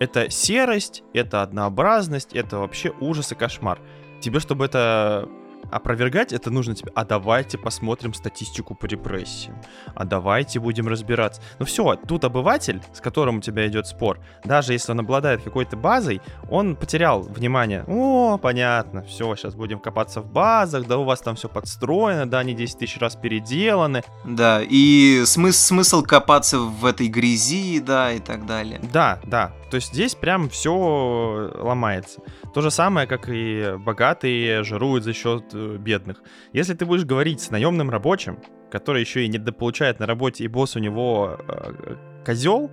[0.00, 3.80] Это серость, это однообразность, это вообще ужас и кошмар.
[4.20, 5.28] Тебе, чтобы это
[5.72, 6.92] опровергать это нужно тебе.
[6.94, 9.60] А давайте посмотрим статистику по репрессиям.
[9.94, 11.40] А давайте будем разбираться.
[11.58, 15.76] Ну все, тут обыватель, с которым у тебя идет спор, даже если он обладает какой-то
[15.76, 17.84] базой, он потерял внимание.
[17.88, 22.40] О, понятно, все, сейчас будем копаться в базах, да у вас там все подстроено, да,
[22.40, 24.02] они 10 тысяч раз переделаны.
[24.24, 28.80] Да, и смысл, смысл копаться в этой грязи, да, и так далее.
[28.92, 32.20] Да, да, то есть здесь прям все ломается.
[32.52, 36.22] То же самое, как и богатые жируют за счет э, бедных.
[36.52, 38.38] Если ты будешь говорить с наемным рабочим,
[38.70, 42.70] который еще и не дополучает на работе, и босс у него э, козел,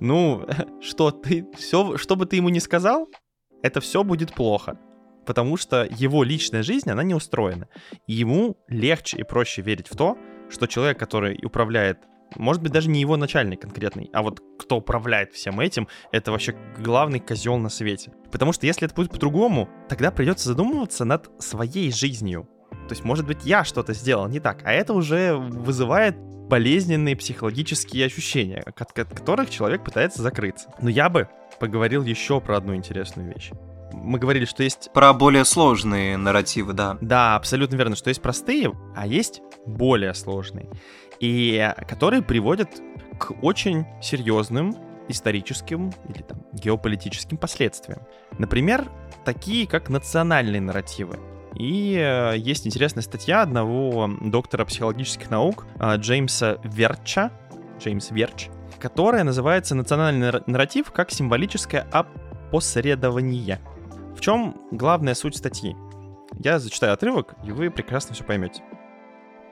[0.00, 0.44] ну,
[0.82, 3.06] что ты, все, что бы ты ему ни сказал,
[3.62, 4.76] это все будет плохо.
[5.24, 7.68] Потому что его личная жизнь, она не устроена.
[8.08, 10.18] И ему легче и проще верить в то,
[10.50, 11.98] что человек, который управляет
[12.36, 16.54] может быть, даже не его начальник конкретный, а вот кто управляет всем этим, это вообще
[16.78, 18.12] главный козел на свете.
[18.30, 22.48] Потому что если это будет по-другому, тогда придется задумываться над своей жизнью.
[22.88, 28.06] То есть, может быть, я что-то сделал не так, а это уже вызывает болезненные психологические
[28.06, 30.68] ощущения, от, которых человек пытается закрыться.
[30.80, 31.28] Но я бы
[31.60, 33.52] поговорил еще про одну интересную вещь
[33.94, 34.90] мы говорили, что есть...
[34.92, 36.98] Про более сложные нарративы, да.
[37.00, 40.68] Да, абсолютно верно, что есть простые, а есть более сложные
[41.22, 42.68] и которые приводят
[43.18, 44.74] к очень серьезным
[45.08, 48.00] историческим или там геополитическим последствиям.
[48.38, 48.90] Например,
[49.24, 51.18] такие как национальные нарративы.
[51.54, 57.30] И э, есть интересная статья одного доктора психологических наук э, Джеймса Верча,
[57.78, 58.48] Джеймс Верч,
[58.80, 63.60] которая называется «Национальный нарратив как символическое опосредование».
[64.16, 65.76] В чем главная суть статьи?
[66.38, 68.62] Я зачитаю отрывок, и вы прекрасно все поймете.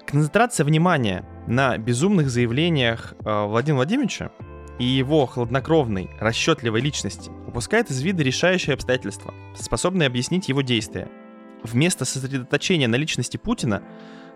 [0.06, 4.30] Концентрация внимания на безумных заявлениях э, Владимира Владимировича
[4.78, 11.08] и его хладнокровной, расчетливой личности упускает из вида решающие обстоятельства, способные объяснить его действия.
[11.62, 13.82] Вместо сосредоточения на личности Путина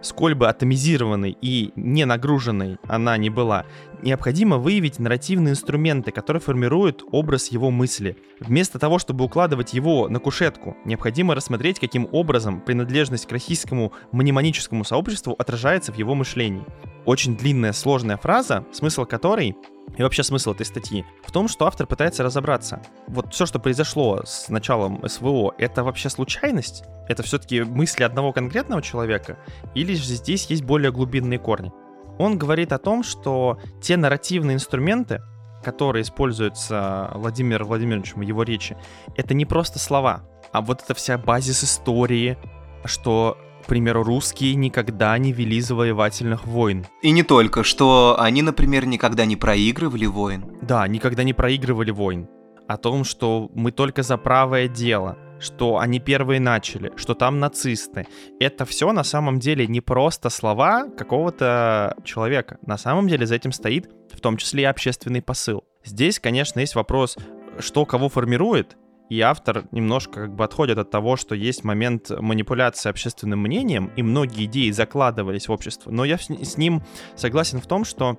[0.05, 3.65] сколь бы атомизированной и не нагруженной она не была,
[4.03, 8.17] необходимо выявить нарративные инструменты, которые формируют образ его мысли.
[8.41, 14.85] Вместо того, чтобы укладывать его на кушетку, необходимо рассмотреть, каким образом принадлежность к российскому мнемоническому
[14.85, 16.65] сообществу отражается в его мышлении.
[17.05, 19.57] Очень длинная, сложная фраза, смысл которой
[19.97, 22.83] и вообще смысл этой статьи в том, что автор пытается разобраться.
[23.07, 26.85] Вот все, что произошло с началом СВО, это вообще случайность?
[27.09, 29.39] Это все-таки мысли одного конкретного человека?
[29.75, 31.73] Или же здесь есть более глубинные корни?
[32.19, 35.21] Он говорит о том, что те нарративные инструменты,
[35.63, 38.77] которые используются Владимиром Владимировичем в его речи,
[39.17, 42.39] это не просто слова, а вот эта вся базис истории,
[42.85, 46.87] что к примеру, русские никогда не вели завоевательных войн.
[47.01, 50.45] И не только, что они, например, никогда не проигрывали войн.
[50.61, 52.29] Да, никогда не проигрывали войн.
[52.69, 58.07] О том, что мы только за правое дело, что они первые начали, что там нацисты.
[58.39, 62.59] Это все на самом деле не просто слова какого-то человека.
[62.67, 65.65] На самом деле за этим стоит в том числе и общественный посыл.
[65.85, 67.17] Здесь, конечно, есть вопрос,
[67.61, 68.77] что кого формирует,
[69.11, 74.03] и автор немножко как бы отходит от того, что есть момент манипуляции общественным мнением, и
[74.03, 75.91] многие идеи закладывались в общество.
[75.91, 76.83] Но я с ним
[77.15, 78.19] согласен в том, что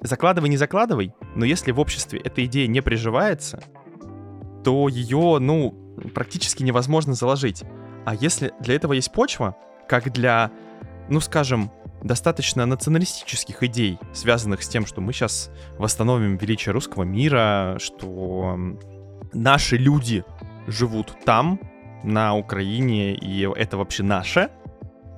[0.00, 3.62] закладывай, не закладывай, но если в обществе эта идея не приживается,
[4.64, 5.72] то ее, ну,
[6.14, 7.64] практически невозможно заложить.
[8.04, 9.56] А если для этого есть почва,
[9.88, 10.50] как для,
[11.08, 17.76] ну, скажем, достаточно националистических идей, связанных с тем, что мы сейчас восстановим величие русского мира,
[17.80, 18.56] что
[19.32, 20.24] наши люди
[20.66, 21.60] живут там,
[22.04, 24.50] на Украине, и это вообще наше,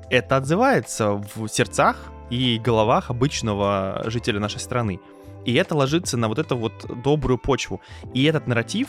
[0.09, 5.01] это отзывается в сердцах и головах обычного жителя нашей страны.
[5.45, 7.81] И это ложится на вот эту вот добрую почву.
[8.13, 8.89] И этот нарратив,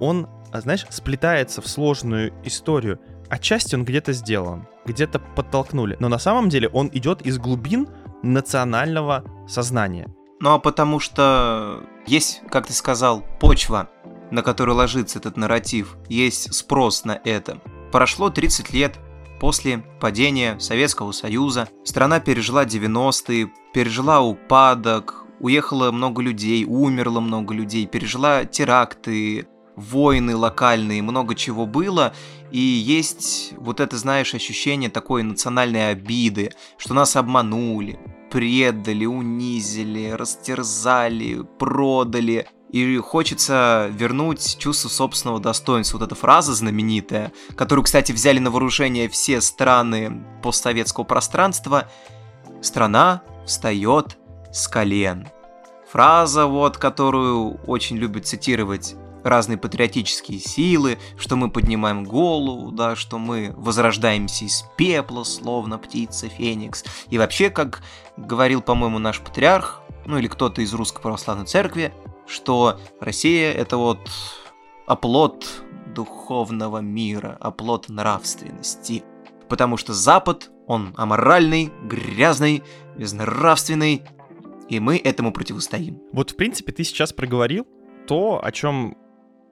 [0.00, 3.00] он, знаешь, сплетается в сложную историю.
[3.28, 7.88] Отчасти он где-то сделан, где-то подтолкнули, но на самом деле он идет из глубин
[8.22, 10.08] национального сознания.
[10.40, 13.88] Ну а потому что есть, как ты сказал, почва
[14.32, 17.60] на который ложится этот нарратив, есть спрос на это.
[17.92, 18.98] Прошло 30 лет
[19.38, 21.68] после падения Советского Союза.
[21.84, 31.02] Страна пережила 90-е, пережила упадок, уехало много людей, умерло много людей, пережила теракты, войны локальные,
[31.02, 32.14] много чего было,
[32.50, 37.98] и есть вот это, знаешь, ощущение такой национальной обиды, что нас обманули,
[38.30, 42.46] предали, унизили, растерзали, продали.
[42.72, 45.98] И хочется вернуть чувство собственного достоинства.
[45.98, 51.88] Вот эта фраза знаменитая, которую, кстати, взяли на вооружение все страны постсоветского пространства.
[52.62, 54.18] «Страна встает
[54.52, 55.28] с колен».
[55.90, 63.18] Фраза, вот, которую очень любят цитировать разные патриотические силы, что мы поднимаем голову, да, что
[63.18, 66.84] мы возрождаемся из пепла, словно птица Феникс.
[67.10, 67.82] И вообще, как
[68.16, 71.92] говорил, по-моему, наш патриарх, ну или кто-то из Русской Православной Церкви,
[72.26, 74.10] что Россия это вот
[74.86, 75.46] оплот
[75.94, 79.04] духовного мира, оплот нравственности.
[79.48, 82.62] Потому что Запад, он аморальный, грязный,
[82.96, 84.02] безнравственный,
[84.68, 86.00] и мы этому противостоим.
[86.12, 87.66] Вот, в принципе, ты сейчас проговорил
[88.06, 88.96] то, о чем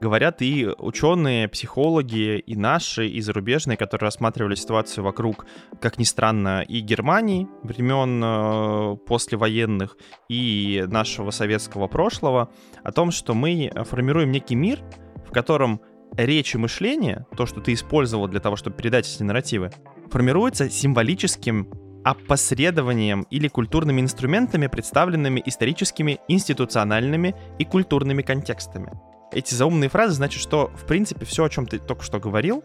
[0.00, 5.46] говорят и ученые, психологи, и наши, и зарубежные, которые рассматривали ситуацию вокруг,
[5.80, 9.96] как ни странно, и Германии времен э, послевоенных,
[10.28, 12.50] и нашего советского прошлого,
[12.82, 14.80] о том, что мы формируем некий мир,
[15.26, 15.80] в котором
[16.16, 19.70] речь и мышление, то, что ты использовал для того, чтобы передать эти нарративы,
[20.10, 21.70] формируется символическим
[22.02, 28.92] опосредованием или культурными инструментами, представленными историческими, институциональными и культурными контекстами.
[29.32, 32.64] Эти заумные фразы значат, что, в принципе, все, о чем ты только что говорил,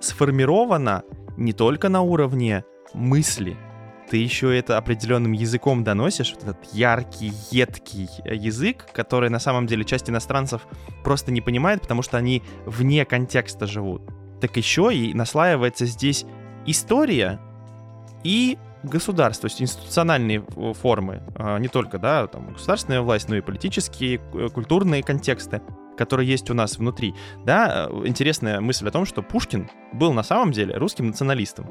[0.00, 1.02] сформировано
[1.36, 2.64] не только на уровне
[2.94, 3.56] мысли,
[4.08, 9.84] ты еще это определенным языком доносишь, вот этот яркий, едкий язык, который на самом деле
[9.84, 10.62] часть иностранцев
[11.02, 14.02] просто не понимает, потому что они вне контекста живут.
[14.40, 16.24] Так еще и наслаивается здесь
[16.66, 17.40] история
[18.22, 23.40] и государство, то есть институциональные формы, а, не только, да, там, государственная власть, но и
[23.40, 25.60] политические, э, культурные контексты
[25.96, 27.14] который есть у нас внутри.
[27.44, 31.66] Да, э, интересная мысль о том, что Пушкин был на самом деле русским националистом,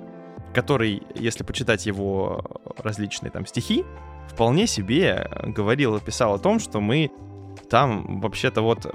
[0.53, 2.43] который, если почитать его
[2.77, 3.85] различные там стихи,
[4.27, 7.11] вполне себе говорил и писал о том, что мы
[7.69, 8.85] там вообще-то вот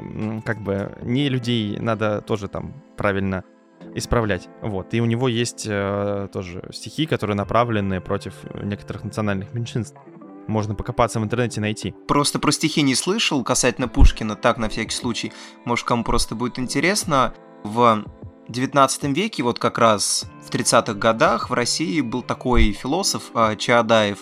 [0.44, 3.44] как бы не людей надо тоже там правильно
[3.94, 4.48] исправлять.
[4.62, 4.92] Вот.
[4.94, 9.98] И у него есть э, тоже стихи, которые направлены против некоторых национальных меньшинств
[10.50, 11.94] можно покопаться в интернете найти.
[12.06, 15.32] Просто про стихи не слышал касательно Пушкина, так на всякий случай.
[15.64, 17.34] Может, кому просто будет интересно.
[17.64, 18.04] В
[18.48, 24.18] 19 веке, вот как раз в 30-х годах в России был такой философ а, Чаадаев,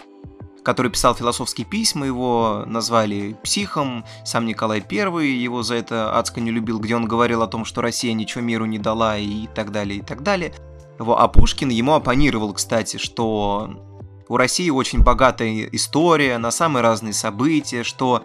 [0.63, 6.51] который писал философские письма, его назвали психом, сам Николай I его за это адско не
[6.51, 10.01] любил, где он говорил о том, что Россия ничего миру не дала и так далее,
[10.01, 10.53] и так далее.
[10.99, 13.88] А Пушкин ему оппонировал, кстати, что
[14.29, 18.23] у России очень богатая история на самые разные события, что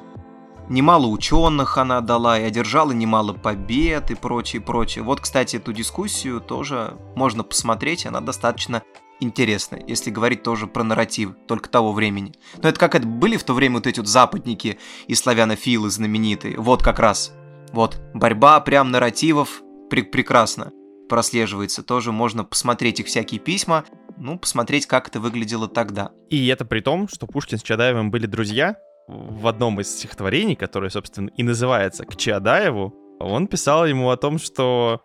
[0.70, 5.04] немало ученых она дала и одержала немало побед и прочее, прочее.
[5.04, 8.84] Вот, кстати, эту дискуссию тоже можно посмотреть, она достаточно
[9.20, 12.34] интересная, если говорить тоже про нарратив только того времени.
[12.62, 16.58] Но это как это были в то время вот эти вот западники и славянофилы знаменитые.
[16.58, 17.34] Вот как раз.
[17.72, 20.72] Вот, борьба прям нарративов пр- прекрасно
[21.10, 21.84] прослеживается.
[21.84, 23.86] Тоже можно посмотреть их всякие письма,
[24.18, 26.12] ну, посмотреть, как это выглядело тогда.
[26.30, 28.76] И это при том, что Пушкин с Чадаевым были друзья.
[29.08, 34.40] В одном из стихотворений, которое, собственно, и называется «К Чадаеву», он писал ему о том,
[34.40, 35.02] что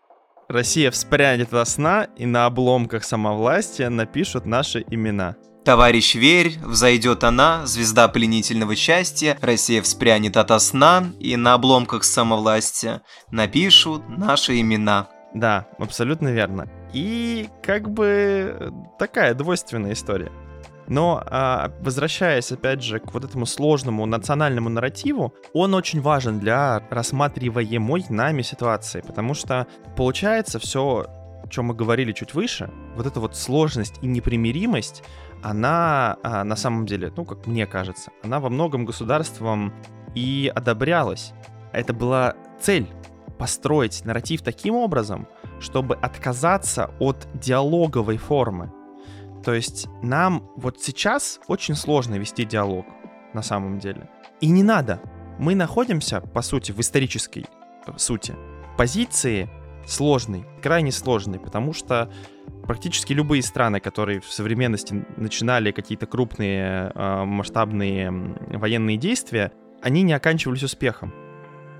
[0.49, 5.37] Россия вспрянет во сна, и на обломках самовластия напишут наши имена.
[5.64, 13.03] Товарищ, верь, взойдет она, звезда пленительного счастья, Россия вспрянет ото сна, и на обломках самовластия
[13.31, 15.09] напишут наши имена.
[15.35, 16.70] Да, абсолютно верно.
[16.93, 20.30] И как бы такая двойственная история.
[20.89, 26.82] Но а, возвращаясь опять же к вот этому сложному национальному нарративу, он очень важен для
[26.91, 29.66] рассматриваемой нами ситуации, потому что
[29.97, 31.07] получается все,
[31.45, 35.05] о чем мы говорили чуть выше, вот эта вот сложность и непримиримость,
[35.43, 39.74] она а, на самом деле, ну как мне кажется, она во многом государством
[40.14, 41.32] и одобрялась.
[41.72, 42.89] Это была цель
[43.39, 45.28] построить нарратив таким образом,
[45.61, 48.72] чтобы отказаться от диалоговой формы.
[49.44, 52.86] То есть нам вот сейчас очень сложно вести диалог
[53.34, 54.09] на самом деле.
[54.40, 55.00] И не надо.
[55.38, 57.46] Мы находимся, по сути, в исторической
[57.86, 58.34] э, сути,
[58.76, 59.48] позиции
[59.86, 62.12] сложной, крайне сложной, потому что
[62.64, 68.11] практически любые страны, которые в современности начинали какие-то крупные э, масштабные
[68.59, 71.12] военные действия, они не оканчивались успехом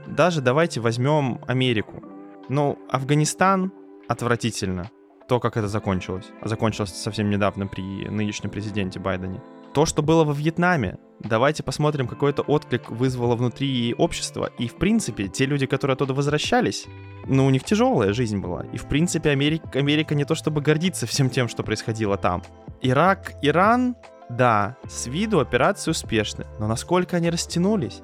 [0.08, 2.02] даже давайте возьмем Америку.
[2.49, 3.72] Ну, Афганистан
[4.09, 4.90] отвратительно.
[5.28, 6.26] То, как это закончилось.
[6.42, 9.42] Закончилось совсем недавно при нынешнем президенте Байдене.
[9.74, 14.51] То, что было во Вьетнаме, давайте посмотрим, какой это отклик вызвало внутри общества.
[14.59, 16.86] И, в принципе, те люди, которые оттуда возвращались,
[17.26, 18.64] ну, у них тяжелая жизнь была.
[18.72, 22.42] И, в принципе, Америка, Америка не то чтобы гордится всем тем, что происходило там.
[22.80, 23.96] Ирак, Иран,
[24.30, 28.01] Да, с виду операции успешны, но насколько они растянулись?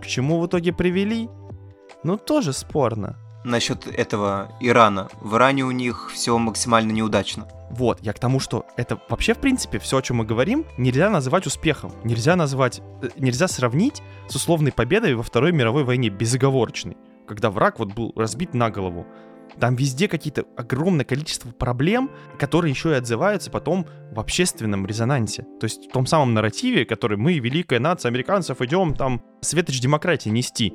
[0.00, 1.28] К чему в итоге привели?
[2.04, 3.16] Ну, тоже спорно.
[3.44, 5.08] Насчет этого Ирана.
[5.20, 7.46] В Иране у них все максимально неудачно.
[7.70, 11.10] Вот, я к тому, что это вообще, в принципе, все, о чем мы говорим, нельзя
[11.10, 11.92] называть успехом.
[12.04, 17.78] Нельзя назвать, э, нельзя сравнить с условной победой во Второй мировой войне безоговорочной, когда враг
[17.78, 19.06] вот был разбит на голову.
[19.58, 25.42] Там везде какие-то огромное количество проблем, которые еще и отзываются потом в общественном резонансе.
[25.60, 30.30] То есть в том самом нарративе, который мы, великая нация американцев, идем там светоч демократии
[30.30, 30.74] нести.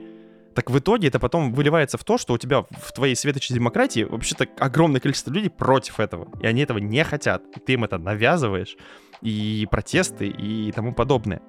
[0.60, 4.04] Так в итоге это потом выливается в то, что у тебя в твоей светочей демократии
[4.04, 6.28] вообще-то огромное количество людей против этого.
[6.42, 7.44] И они этого не хотят.
[7.56, 8.76] И ты им это навязываешь.
[9.22, 11.42] И протесты, и тому подобное.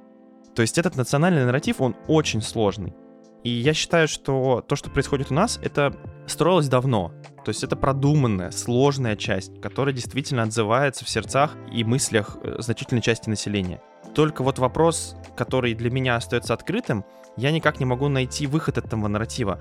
[0.55, 2.95] То есть этот национальный нарратив, он очень сложный.
[3.43, 5.93] И я считаю, что то, что происходит у нас, это
[6.29, 7.13] строилось давно.
[7.45, 13.03] То есть это продуманная, сложная часть, которая действительно отзывается в сердцах и мыслях э, значительной
[13.03, 13.83] части населения.
[14.15, 17.05] Только вот вопрос, который для меня остается открытым,
[17.37, 19.61] я никак не могу найти выход этого нарратива.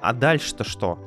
[0.00, 0.98] А дальше-то что?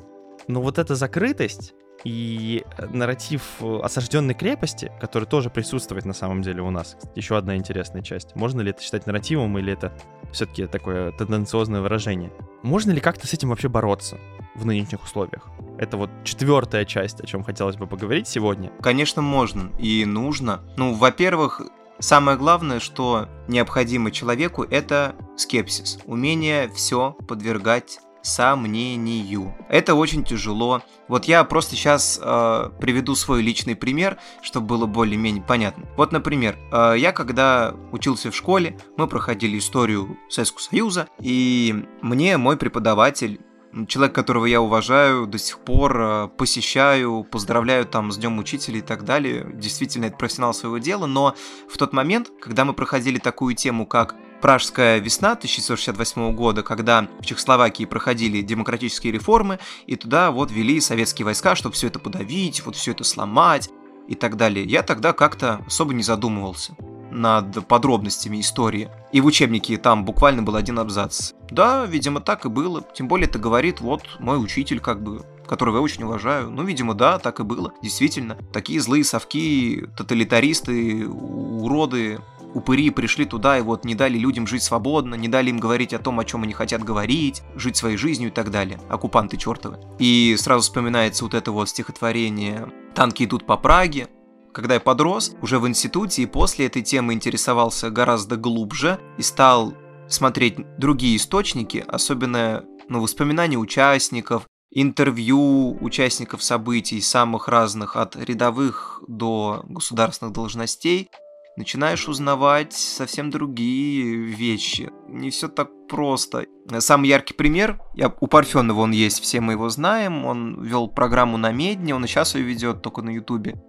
[0.48, 1.74] Ну вот эта закрытость
[2.04, 6.98] и э, нарратив э, осажденной крепости, который тоже присутствует на самом деле у нас.
[7.16, 8.36] Еще одна интересная часть.
[8.36, 9.92] Можно ли это считать нарративом или это
[10.32, 12.32] все-таки такое тенденциозное выражение?
[12.62, 14.20] Можно ли как-то с этим вообще бороться
[14.56, 15.48] в нынешних условиях?
[15.80, 18.72] Это вот четвертая часть, о чем хотелось бы поговорить сегодня.
[18.82, 20.62] Конечно, можно и нужно.
[20.78, 21.62] Ну, во-первых,
[22.00, 29.56] Самое главное, что необходимо человеку, это скепсис, умение все подвергать сомнению.
[29.70, 30.82] Это очень тяжело.
[31.08, 35.86] Вот я просто сейчас э, приведу свой личный пример, чтобы было более-менее понятно.
[35.96, 42.38] Вот, например, э, я когда учился в школе, мы проходили историю Советского Союза, и мне
[42.38, 43.40] мой преподаватель
[43.88, 48.82] человек, которого я уважаю, до сих пор э, посещаю, поздравляю там с Днем Учителя и
[48.82, 49.48] так далее.
[49.54, 51.36] Действительно, это профессионал своего дела, но
[51.70, 57.26] в тот момент, когда мы проходили такую тему, как Пражская весна 1968 года, когда в
[57.26, 62.76] Чехословакии проходили демократические реформы, и туда вот вели советские войска, чтобы все это подавить, вот
[62.76, 63.70] все это сломать
[64.08, 64.66] и так далее.
[64.66, 66.76] Я тогда как-то особо не задумывался
[67.16, 68.90] над подробностями истории.
[69.12, 71.34] И в учебнике там буквально был один абзац.
[71.50, 72.84] Да, видимо, так и было.
[72.94, 76.50] Тем более это говорит вот мой учитель, как бы, которого я очень уважаю.
[76.50, 77.74] Ну, видимо, да, так и было.
[77.82, 78.38] Действительно.
[78.52, 82.20] Такие злые совки, тоталитаристы, уроды,
[82.54, 86.00] упыри пришли туда и вот не дали людям жить свободно, не дали им говорить о
[86.00, 88.80] том, о чем они хотят говорить, жить своей жизнью и так далее.
[88.90, 89.78] Оккупанты чертовы.
[90.00, 94.08] И сразу вспоминается вот это вот стихотворение «Танки идут по Праге»,
[94.56, 99.74] когда я подрос, уже в институте и после этой темы интересовался гораздо глубже и стал
[100.08, 109.66] смотреть другие источники, особенно ну, воспоминания участников, интервью участников событий самых разных, от рядовых до
[109.68, 111.10] государственных должностей,
[111.58, 114.90] начинаешь узнавать совсем другие вещи.
[115.10, 116.46] Не все так просто.
[116.80, 121.36] Самый яркий пример, я, у Парфенова он есть, все мы его знаем, он вел программу
[121.36, 123.62] на Медне, он и сейчас ее ведет только на Ютубе.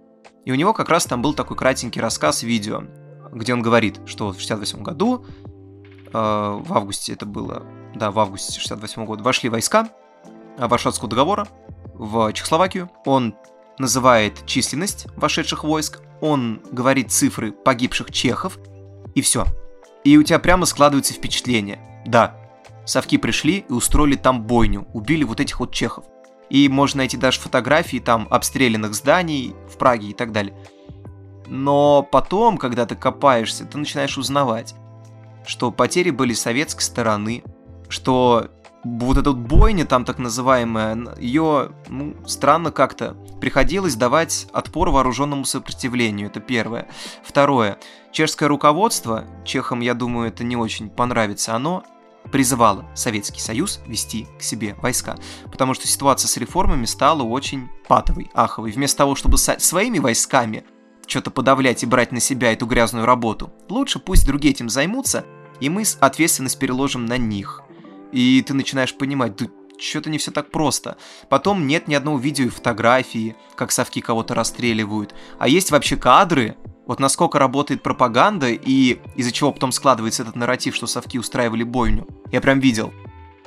[0.47, 2.83] И у него как раз там был такой кратенький рассказ видео,
[3.33, 8.57] где он говорит, что в 68 году, э, в августе это было, да, в августе
[8.57, 9.89] 68 года, вошли войска
[10.57, 11.49] Варшавского договора
[11.93, 12.89] в Чехословакию.
[13.03, 13.35] Он
[13.77, 18.57] называет численность вошедших войск, он говорит цифры погибших чехов,
[19.15, 19.43] и все.
[20.05, 21.77] И у тебя прямо складывается впечатление.
[22.05, 22.37] Да,
[22.85, 26.05] совки пришли и устроили там бойню, убили вот этих вот чехов.
[26.49, 30.55] И можно найти даже фотографии там обстрелянных зданий в Праге и так далее.
[31.45, 34.75] Но потом, когда ты копаешься, ты начинаешь узнавать,
[35.45, 37.43] что потери были советской стороны,
[37.89, 38.49] что
[38.83, 45.45] вот эта вот бойня там так называемая, ее, ну, странно как-то, приходилось давать отпор вооруженному
[45.45, 46.87] сопротивлению, это первое.
[47.23, 47.77] Второе,
[48.11, 51.83] чешское руководство, чехам, я думаю, это не очень понравится, оно
[52.31, 55.17] призывала Советский Союз вести к себе войска,
[55.51, 58.71] потому что ситуация с реформами стала очень патовой, аховой.
[58.71, 60.63] Вместо того, чтобы своими войсками
[61.05, 65.25] что-то подавлять и брать на себя эту грязную работу, лучше пусть другие этим займутся,
[65.59, 67.61] и мы ответственность переложим на них.
[68.11, 69.47] И ты начинаешь понимать, да
[69.79, 70.97] что-то не все так просто.
[71.29, 75.13] Потом нет ни одного видео и фотографии, как совки кого-то расстреливают.
[75.39, 76.57] А есть вообще кадры,
[76.87, 82.07] вот насколько работает пропаганда и из-за чего потом складывается этот нарратив, что совки устраивали бойню.
[82.31, 82.93] Я прям видел.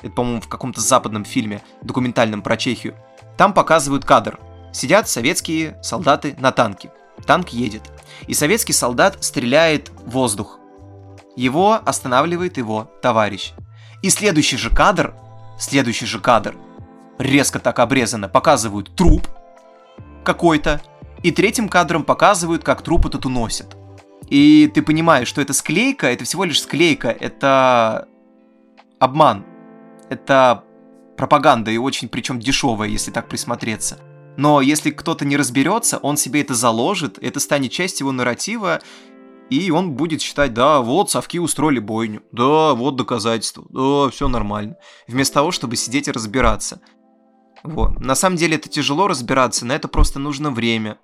[0.02, 2.94] Это, по-моему, в каком-то западном фильме, документальном про Чехию.
[3.38, 4.38] Там показывают кадр.
[4.72, 6.92] Сидят советские солдаты на танке.
[7.26, 7.82] Танк едет.
[8.26, 10.58] И советский солдат стреляет в воздух.
[11.34, 13.52] Его останавливает его товарищ.
[14.02, 15.14] И следующий же кадр,
[15.58, 16.54] следующий же кадр,
[17.18, 19.26] резко так обрезано, показывают труп
[20.24, 20.80] какой-то,
[21.22, 23.76] и третьим кадром показывают, как труп этот уносят.
[24.28, 28.06] И ты понимаешь, что это склейка, это всего лишь склейка, это
[28.98, 29.44] обман,
[30.08, 30.64] это
[31.16, 33.98] пропаганда и очень причем дешевая, если так присмотреться.
[34.36, 38.80] Но если кто-то не разберется, он себе это заложит, это станет частью его нарратива,
[39.50, 44.76] и он будет считать, да, вот совки устроили бойню, да, вот доказательства, да, все нормально.
[45.08, 46.80] Вместо того, чтобы сидеть и разбираться.
[47.64, 47.98] Вот.
[48.00, 50.98] На самом деле это тяжело разбираться, на это просто нужно время,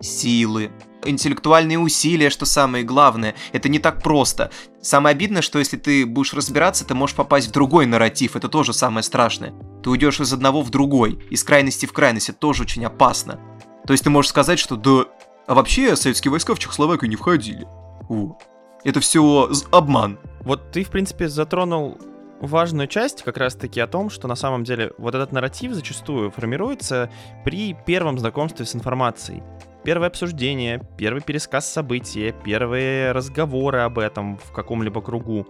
[0.00, 0.70] силы,
[1.04, 3.34] интеллектуальные усилия, что самое главное.
[3.52, 4.50] Это не так просто.
[4.80, 8.36] Самое обидное, что если ты будешь разбираться, ты можешь попасть в другой нарратив.
[8.36, 9.54] Это тоже самое страшное.
[9.82, 12.28] Ты уйдешь из одного в другой, из крайности в крайность.
[12.28, 13.38] Это тоже очень опасно.
[13.86, 15.06] То есть ты можешь сказать, что да,
[15.46, 17.66] а вообще советские войска в Чехословакию не входили.
[18.08, 18.34] У.
[18.82, 20.18] Это все обман.
[20.40, 21.98] Вот ты, в принципе, затронул
[22.40, 27.10] важную часть как раз-таки о том, что на самом деле вот этот нарратив зачастую формируется
[27.44, 29.42] при первом знакомстве с информацией
[29.84, 35.46] первое обсуждение, первый пересказ события, первые разговоры об этом в каком-либо кругу.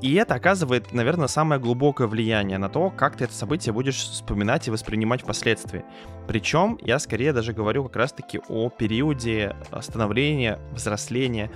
[0.00, 4.68] И это оказывает, наверное, самое глубокое влияние на то, как ты это событие будешь вспоминать
[4.68, 5.84] и воспринимать впоследствии.
[6.28, 11.50] Причем я скорее даже говорю как раз-таки о периоде становления, взросления.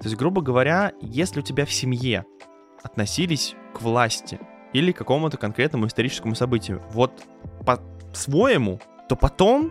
[0.00, 2.24] То есть, грубо говоря, если у тебя в семье
[2.82, 4.40] относились к власти
[4.72, 7.12] или к какому-то конкретному историческому событию, вот
[7.64, 9.70] по-своему, то потом,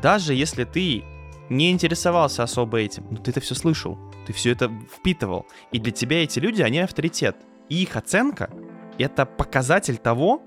[0.00, 1.02] даже если ты
[1.48, 5.46] не интересовался особо этим, но ты это все слышал, ты все это впитывал.
[5.72, 7.36] И для тебя эти люди, они авторитет.
[7.68, 8.50] И их оценка—
[8.98, 10.42] это показатель того,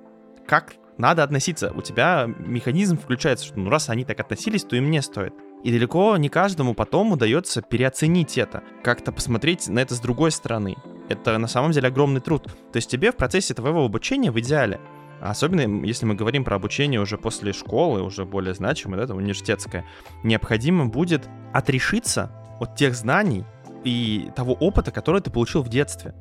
[0.48, 1.72] как надо относиться.
[1.76, 5.34] У тебя механизм включается, что ну раз они так относились, то и мне стоит.
[5.64, 10.76] И далеко не каждому потом удается переоценить это, как-то посмотреть на это с другой стороны.
[11.10, 12.44] Это на самом деле огромный труд.
[12.72, 14.80] То есть тебе в процессе твоего обучения в идеале
[15.22, 19.86] Особенно, если мы говорим про обучение уже после школы, уже более значимое, да, это университетское,
[20.24, 23.46] необходимо будет отрешиться от тех знаний
[23.84, 26.14] и того опыта, который ты получил в детстве.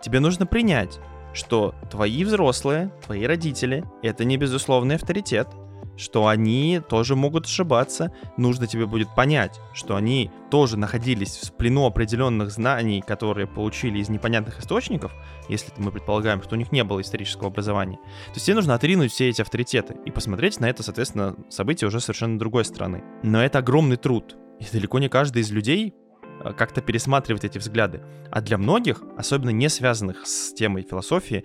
[0.00, 0.98] Тебе нужно принять,
[1.32, 5.48] что твои взрослые, твои родители— это не безусловный авторитет,
[5.96, 8.12] что они тоже могут ошибаться.
[8.36, 14.08] Нужно тебе будет понять, что они тоже находились в плену определенных знаний, которые получили из
[14.08, 15.12] непонятных источников,
[15.48, 17.96] если мы предполагаем, что у них не было исторического образования.
[17.96, 22.00] То есть тебе нужно отринуть все эти авторитеты и посмотреть на это, соответственно, событие уже
[22.00, 23.02] совершенно другой стороны.
[23.22, 24.36] Но это огромный труд.
[24.60, 25.94] И далеко не каждый из людей
[26.42, 28.02] э, как-то пересматривает эти взгляды.
[28.30, 31.44] А для многих, особенно не связанных с темой философии,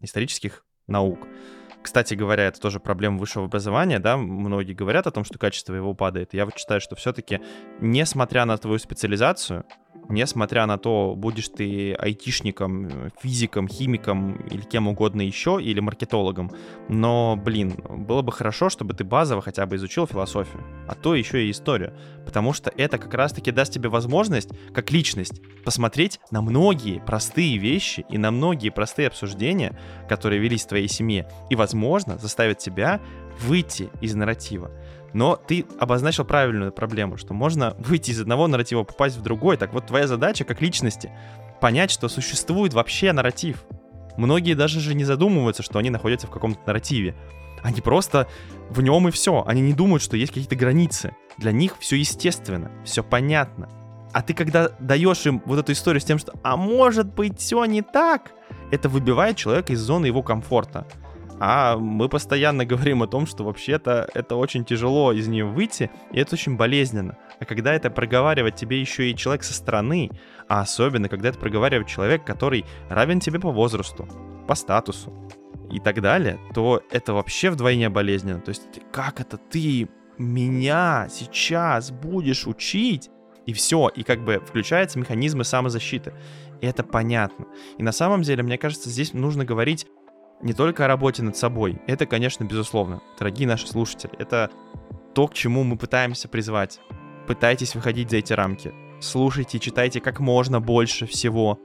[0.00, 1.20] исторических наук,
[1.82, 5.94] кстати говоря, это тоже проблема высшего образования, да, многие говорят о том, что качество его
[5.94, 6.34] падает.
[6.34, 7.40] Я вот считаю, что все-таки,
[7.80, 9.64] несмотря на твою специализацию,
[10.10, 16.50] несмотря на то, будешь ты айтишником, физиком, химиком или кем угодно еще, или маркетологом,
[16.88, 21.46] но, блин, было бы хорошо, чтобы ты базово хотя бы изучил философию, а то еще
[21.46, 21.94] и историю,
[22.24, 28.04] потому что это как раз-таки даст тебе возможность, как личность, посмотреть на многие простые вещи
[28.08, 33.00] и на многие простые обсуждения, которые велись в твоей семье, и, возможно, заставит тебя
[33.40, 34.70] выйти из нарратива.
[35.12, 39.56] Но ты обозначил правильную проблему, что можно выйти из одного нарратива, попасть в другой.
[39.56, 41.10] Так вот, твоя задача как личности
[41.60, 43.64] понять, что существует вообще нарратив.
[44.16, 47.14] Многие даже же не задумываются, что они находятся в каком-то нарративе.
[47.62, 48.28] Они просто
[48.70, 49.44] в нем и все.
[49.46, 51.14] Они не думают, что есть какие-то границы.
[51.36, 53.68] Для них все естественно, все понятно.
[54.12, 57.64] А ты когда даешь им вот эту историю с тем, что «а может быть все
[57.64, 58.32] не так»,
[58.70, 60.86] это выбивает человека из зоны его комфорта.
[61.40, 66.20] А мы постоянно говорим о том, что вообще-то это очень тяжело из нее выйти, и
[66.20, 67.16] это очень болезненно.
[67.40, 70.10] А когда это проговаривает тебе еще и человек со стороны,
[70.48, 74.06] а особенно когда это проговаривает человек, который равен тебе по возрасту,
[74.46, 75.12] по статусу
[75.72, 78.40] и так далее, то это вообще вдвойне болезненно.
[78.40, 79.88] То есть как это ты
[80.18, 83.08] меня сейчас будешь учить?
[83.46, 86.12] И все, и как бы включаются механизмы самозащиты.
[86.60, 87.46] И это понятно.
[87.78, 89.86] И на самом деле, мне кажется, здесь нужно говорить
[90.42, 91.80] не только о работе над собой.
[91.86, 93.00] Это, конечно, безусловно.
[93.18, 94.50] Дорогие наши слушатели, это
[95.14, 96.80] то, к чему мы пытаемся призвать.
[97.26, 98.72] Пытайтесь выходить за эти рамки.
[99.00, 101.58] Слушайте, читайте как можно больше всего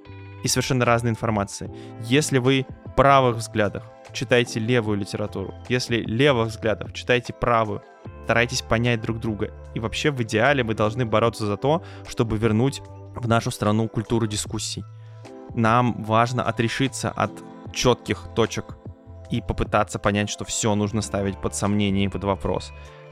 [0.43, 1.73] и совершенно разной информации.
[2.01, 2.65] Если вы
[2.95, 5.53] правых взглядах, читайте левую литературу.
[5.67, 7.81] Если левых взглядов, читайте правую.
[8.23, 9.51] Старайтесь понять друг друга.
[9.73, 12.81] И вообще в идеале мы должны бороться за то, чтобы вернуть
[13.15, 14.83] в нашу страну культуру дискуссий.
[15.53, 17.31] Нам важно отрешиться от
[17.75, 18.77] четких точек
[19.29, 22.71] и попытаться понять, что все нужно ставить под сомнение и под вопрос.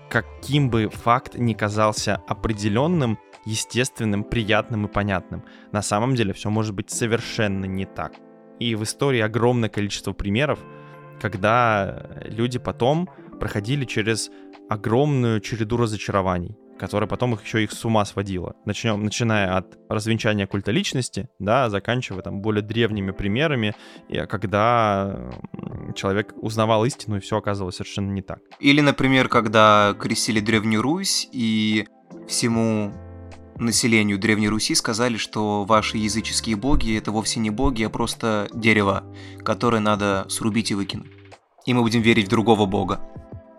[0.09, 6.73] Каким бы факт ни казался определенным, естественным, приятным и понятным, на самом деле все может
[6.73, 8.13] быть совершенно не так.
[8.59, 10.59] И в истории огромное количество примеров,
[11.19, 13.09] когда люди потом
[13.39, 14.29] проходили через
[14.69, 16.57] огромную череду разочарований.
[16.79, 18.55] Которая потом их еще их с ума сводила.
[18.65, 23.75] Начнем, начиная от развенчания культа личности, да, заканчивая там более древними примерами,
[24.27, 25.31] когда
[25.95, 28.39] человек узнавал истину, и все оказывалось совершенно не так.
[28.59, 31.87] Или, например, когда крестили Древнюю Русь, и
[32.27, 32.91] всему
[33.57, 39.03] населению Древней Руси сказали, что ваши языческие боги это вовсе не боги, а просто дерево,
[39.43, 41.11] которое надо срубить и выкинуть.
[41.65, 42.99] И мы будем верить в другого бога.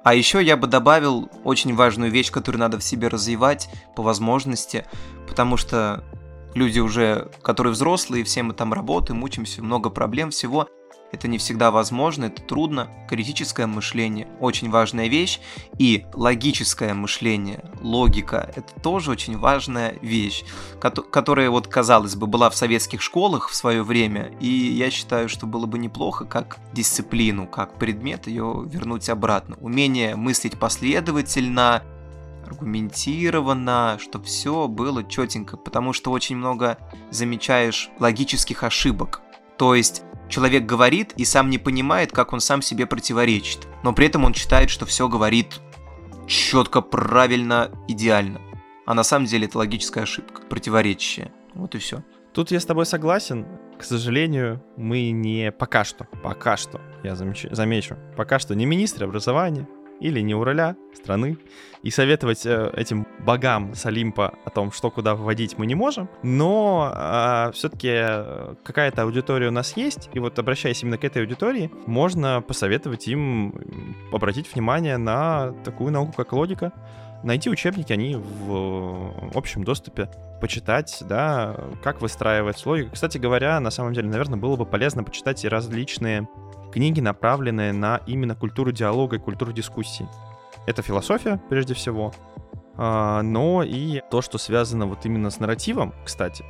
[0.04, 4.84] А еще я бы добавил очень важную вещь, которую надо в себе развивать по возможности,
[5.26, 6.04] потому что
[6.54, 10.68] люди уже, которые взрослые, все мы там работаем, учимся, много проблем всего,
[11.14, 12.88] это не всегда возможно, это трудно.
[13.08, 15.40] Критическое мышление– очень важная вещь.
[15.78, 20.44] И логическое мышление, логика– это тоже очень важная вещь,
[20.80, 24.32] которая, вот, казалось бы, была в советских школах в свое время.
[24.40, 29.56] И я считаю, что было бы неплохо как дисциплину, как предмет ее вернуть обратно.
[29.60, 31.82] Умение мыслить последовательно,
[32.46, 36.78] аргументированно, чтобы все было четенько, потому что очень много
[37.10, 39.22] замечаешь логических ошибок.
[39.56, 44.06] То есть Человек говорит и сам не понимает, как он сам себе противоречит, но при
[44.06, 45.60] этом он считает, что все говорит
[46.26, 48.40] четко, правильно, идеально.
[48.86, 51.30] А на самом деле это логическая ошибка, противоречие.
[51.54, 52.02] Вот и все.
[52.32, 53.46] Тут я с тобой согласен.
[53.78, 59.04] К сожалению, мы не пока что, пока что, я замечу, замечу, пока что не министр
[59.04, 59.68] образования,
[60.00, 61.36] или не у руля страны.
[61.82, 66.08] И советовать э, этим богам с Олимпа о том, что куда вводить, мы не можем.
[66.22, 67.90] Но а, э, все-таки
[68.64, 70.08] какая-то аудитория у нас есть.
[70.14, 76.14] И вот обращаясь именно к этой аудитории, можно посоветовать им обратить внимание на такую науку,
[76.16, 76.72] как логика.
[77.22, 82.90] Найти учебники, они в общем доступе почитать, да, как выстраивать логику.
[82.92, 86.28] Кстати говоря, на самом деле, наверное, было бы полезно почитать и различные
[86.74, 90.08] книги, направленные на именно культуру диалога и культуру дискуссии.
[90.66, 92.12] Это философия, прежде всего,
[92.76, 96.44] а, но и то, что связано вот именно с нарративом, кстати,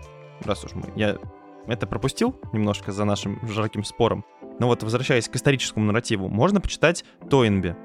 [0.44, 1.18] раз уж мы, я
[1.66, 4.24] это пропустил немножко за нашим жарким спором,
[4.58, 7.76] но вот возвращаясь к историческому нарративу, можно почитать Тойнби.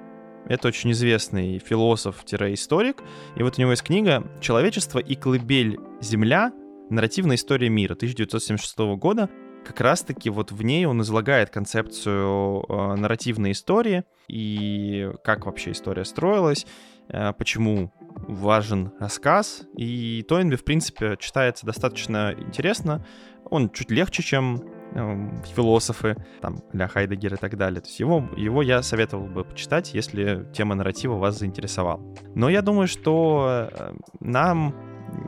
[0.47, 3.03] Это очень известный философ-историк,
[3.35, 6.53] и вот у него есть книга «Человечество и колыбель Земля.
[6.89, 9.29] Нарративная история мира» 1976 года,
[9.69, 16.05] как раз-таки вот в ней он излагает концепцию э, нарративной истории и как вообще история
[16.05, 16.65] строилась,
[17.09, 17.93] э, почему
[18.27, 19.61] важен рассказ.
[19.77, 23.05] И Тойнби, в принципе, читается достаточно интересно.
[23.45, 24.63] Он чуть легче, чем
[24.95, 27.81] э, философы, там, для Хайдегера и так далее.
[27.81, 32.01] То есть его, его я советовал бы почитать, если тема нарратива вас заинтересовала.
[32.33, 34.73] Но я думаю, что э, нам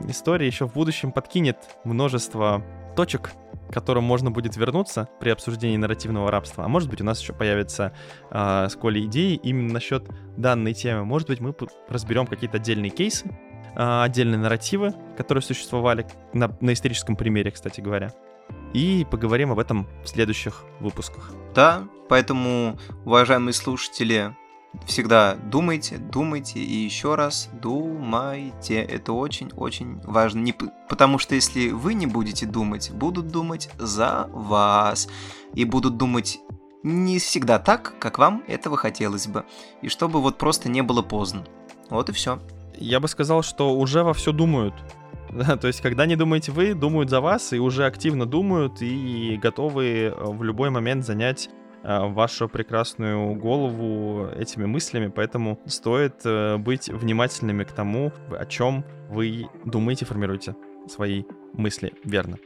[0.08, 2.64] история еще в будущем подкинет множество
[2.96, 3.30] точек
[3.72, 6.64] к которым можно будет вернуться при обсуждении нарративного рабства.
[6.64, 7.94] А может быть, у нас еще появятся
[8.30, 10.06] э, с Колей идеи именно насчет
[10.36, 11.06] данной темы.
[11.06, 11.54] Может быть, мы
[11.88, 13.26] разберем какие-то отдельные кейсы,
[13.74, 18.12] э, отдельные нарративы, которые существовали на, на историческом примере, кстати говоря.
[18.74, 21.32] И поговорим об этом в следующих выпусках.
[21.54, 24.36] Да, поэтому, уважаемые слушатели,
[24.86, 28.76] всегда думайте, думайте и еще раз думайте.
[28.76, 30.40] Это очень-очень важно.
[30.40, 30.54] Не,
[30.88, 35.08] потому что если вы не будете думать, будут думать за вас.
[35.54, 36.40] И будут думать
[36.82, 39.44] не всегда так, как вам этого хотелось бы.
[39.82, 41.44] И чтобы вот просто не было поздно.
[41.90, 42.40] Вот и все.
[42.76, 44.74] Я бы сказал, что уже во все думают.
[45.32, 49.38] Да, то есть, когда не думаете вы, думают за вас и уже активно думают и
[49.40, 56.88] готовы в любой момент занять Э, вашу прекрасную голову этими мыслями, поэтому стоит э, быть
[56.88, 60.54] внимательными к тому, о чем вы думаете, формируете
[60.88, 62.38] свои мысли верно.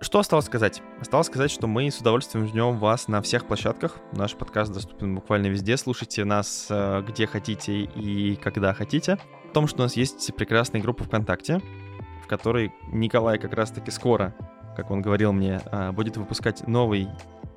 [0.00, 0.82] Что осталось сказать?
[1.00, 3.98] Осталось сказать, что мы с удовольствием ждем вас на всех площадках.
[4.12, 5.76] Наш подкаст доступен буквально везде.
[5.76, 9.18] Слушайте нас э, где хотите и когда хотите.
[9.48, 11.60] В том, что у нас есть прекрасная группа ВКонтакте,
[12.24, 14.34] в которой Николай как раз-таки скоро,
[14.76, 15.60] как он говорил мне,
[15.92, 17.08] будет выпускать новый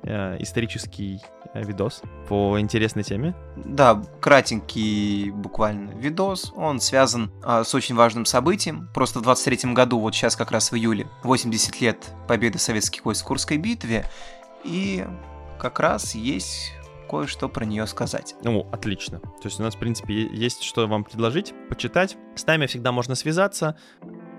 [0.06, 1.20] э, исторический
[1.52, 3.34] э, видос по интересной теме.
[3.56, 6.52] Да, кратенький буквально видос.
[6.56, 8.88] Он связан э, с очень важным событием.
[8.94, 13.24] Просто в 23 году, вот сейчас как раз в июле, 80 лет победы советских войск
[13.24, 14.04] в Курской битве.
[14.64, 15.04] И
[15.58, 16.72] как раз есть
[17.08, 18.34] кое-что про нее сказать.
[18.42, 19.20] Ну, отлично.
[19.20, 22.16] То есть у нас, в принципе, есть что вам предложить, почитать.
[22.34, 23.76] С нами всегда можно связаться.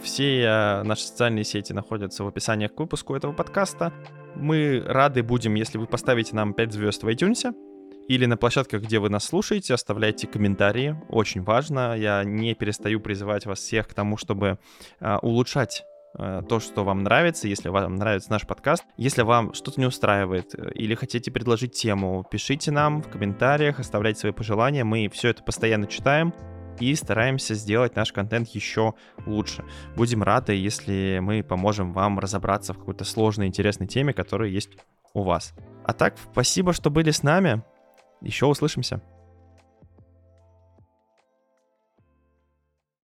[0.01, 3.93] Все э, наши социальные сети находятся в описании к выпуску этого подкаста.
[4.35, 7.53] Мы рады будем, если вы поставите нам 5 звезд в iTunes
[8.07, 10.95] или на площадках, где вы нас слушаете, оставляйте комментарии.
[11.09, 11.95] Очень важно.
[11.97, 14.59] Я не перестаю призывать вас всех к тому, чтобы
[14.99, 15.83] э, улучшать
[16.17, 18.83] э, то, что вам нравится, если вам нравится наш подкаст.
[18.95, 24.21] Если вам что-то не устраивает э, или хотите предложить тему, пишите нам в комментариях, оставляйте
[24.21, 24.83] свои пожелания.
[24.83, 26.33] Мы все это постоянно читаем
[26.79, 28.93] и стараемся сделать наш контент еще
[29.25, 29.63] лучше.
[29.95, 34.77] Будем рады, если мы поможем вам разобраться в какой-то сложной, интересной теме, которая есть
[35.13, 35.53] у вас.
[35.83, 37.63] А так, спасибо, что были с нами.
[38.21, 39.01] Еще услышимся.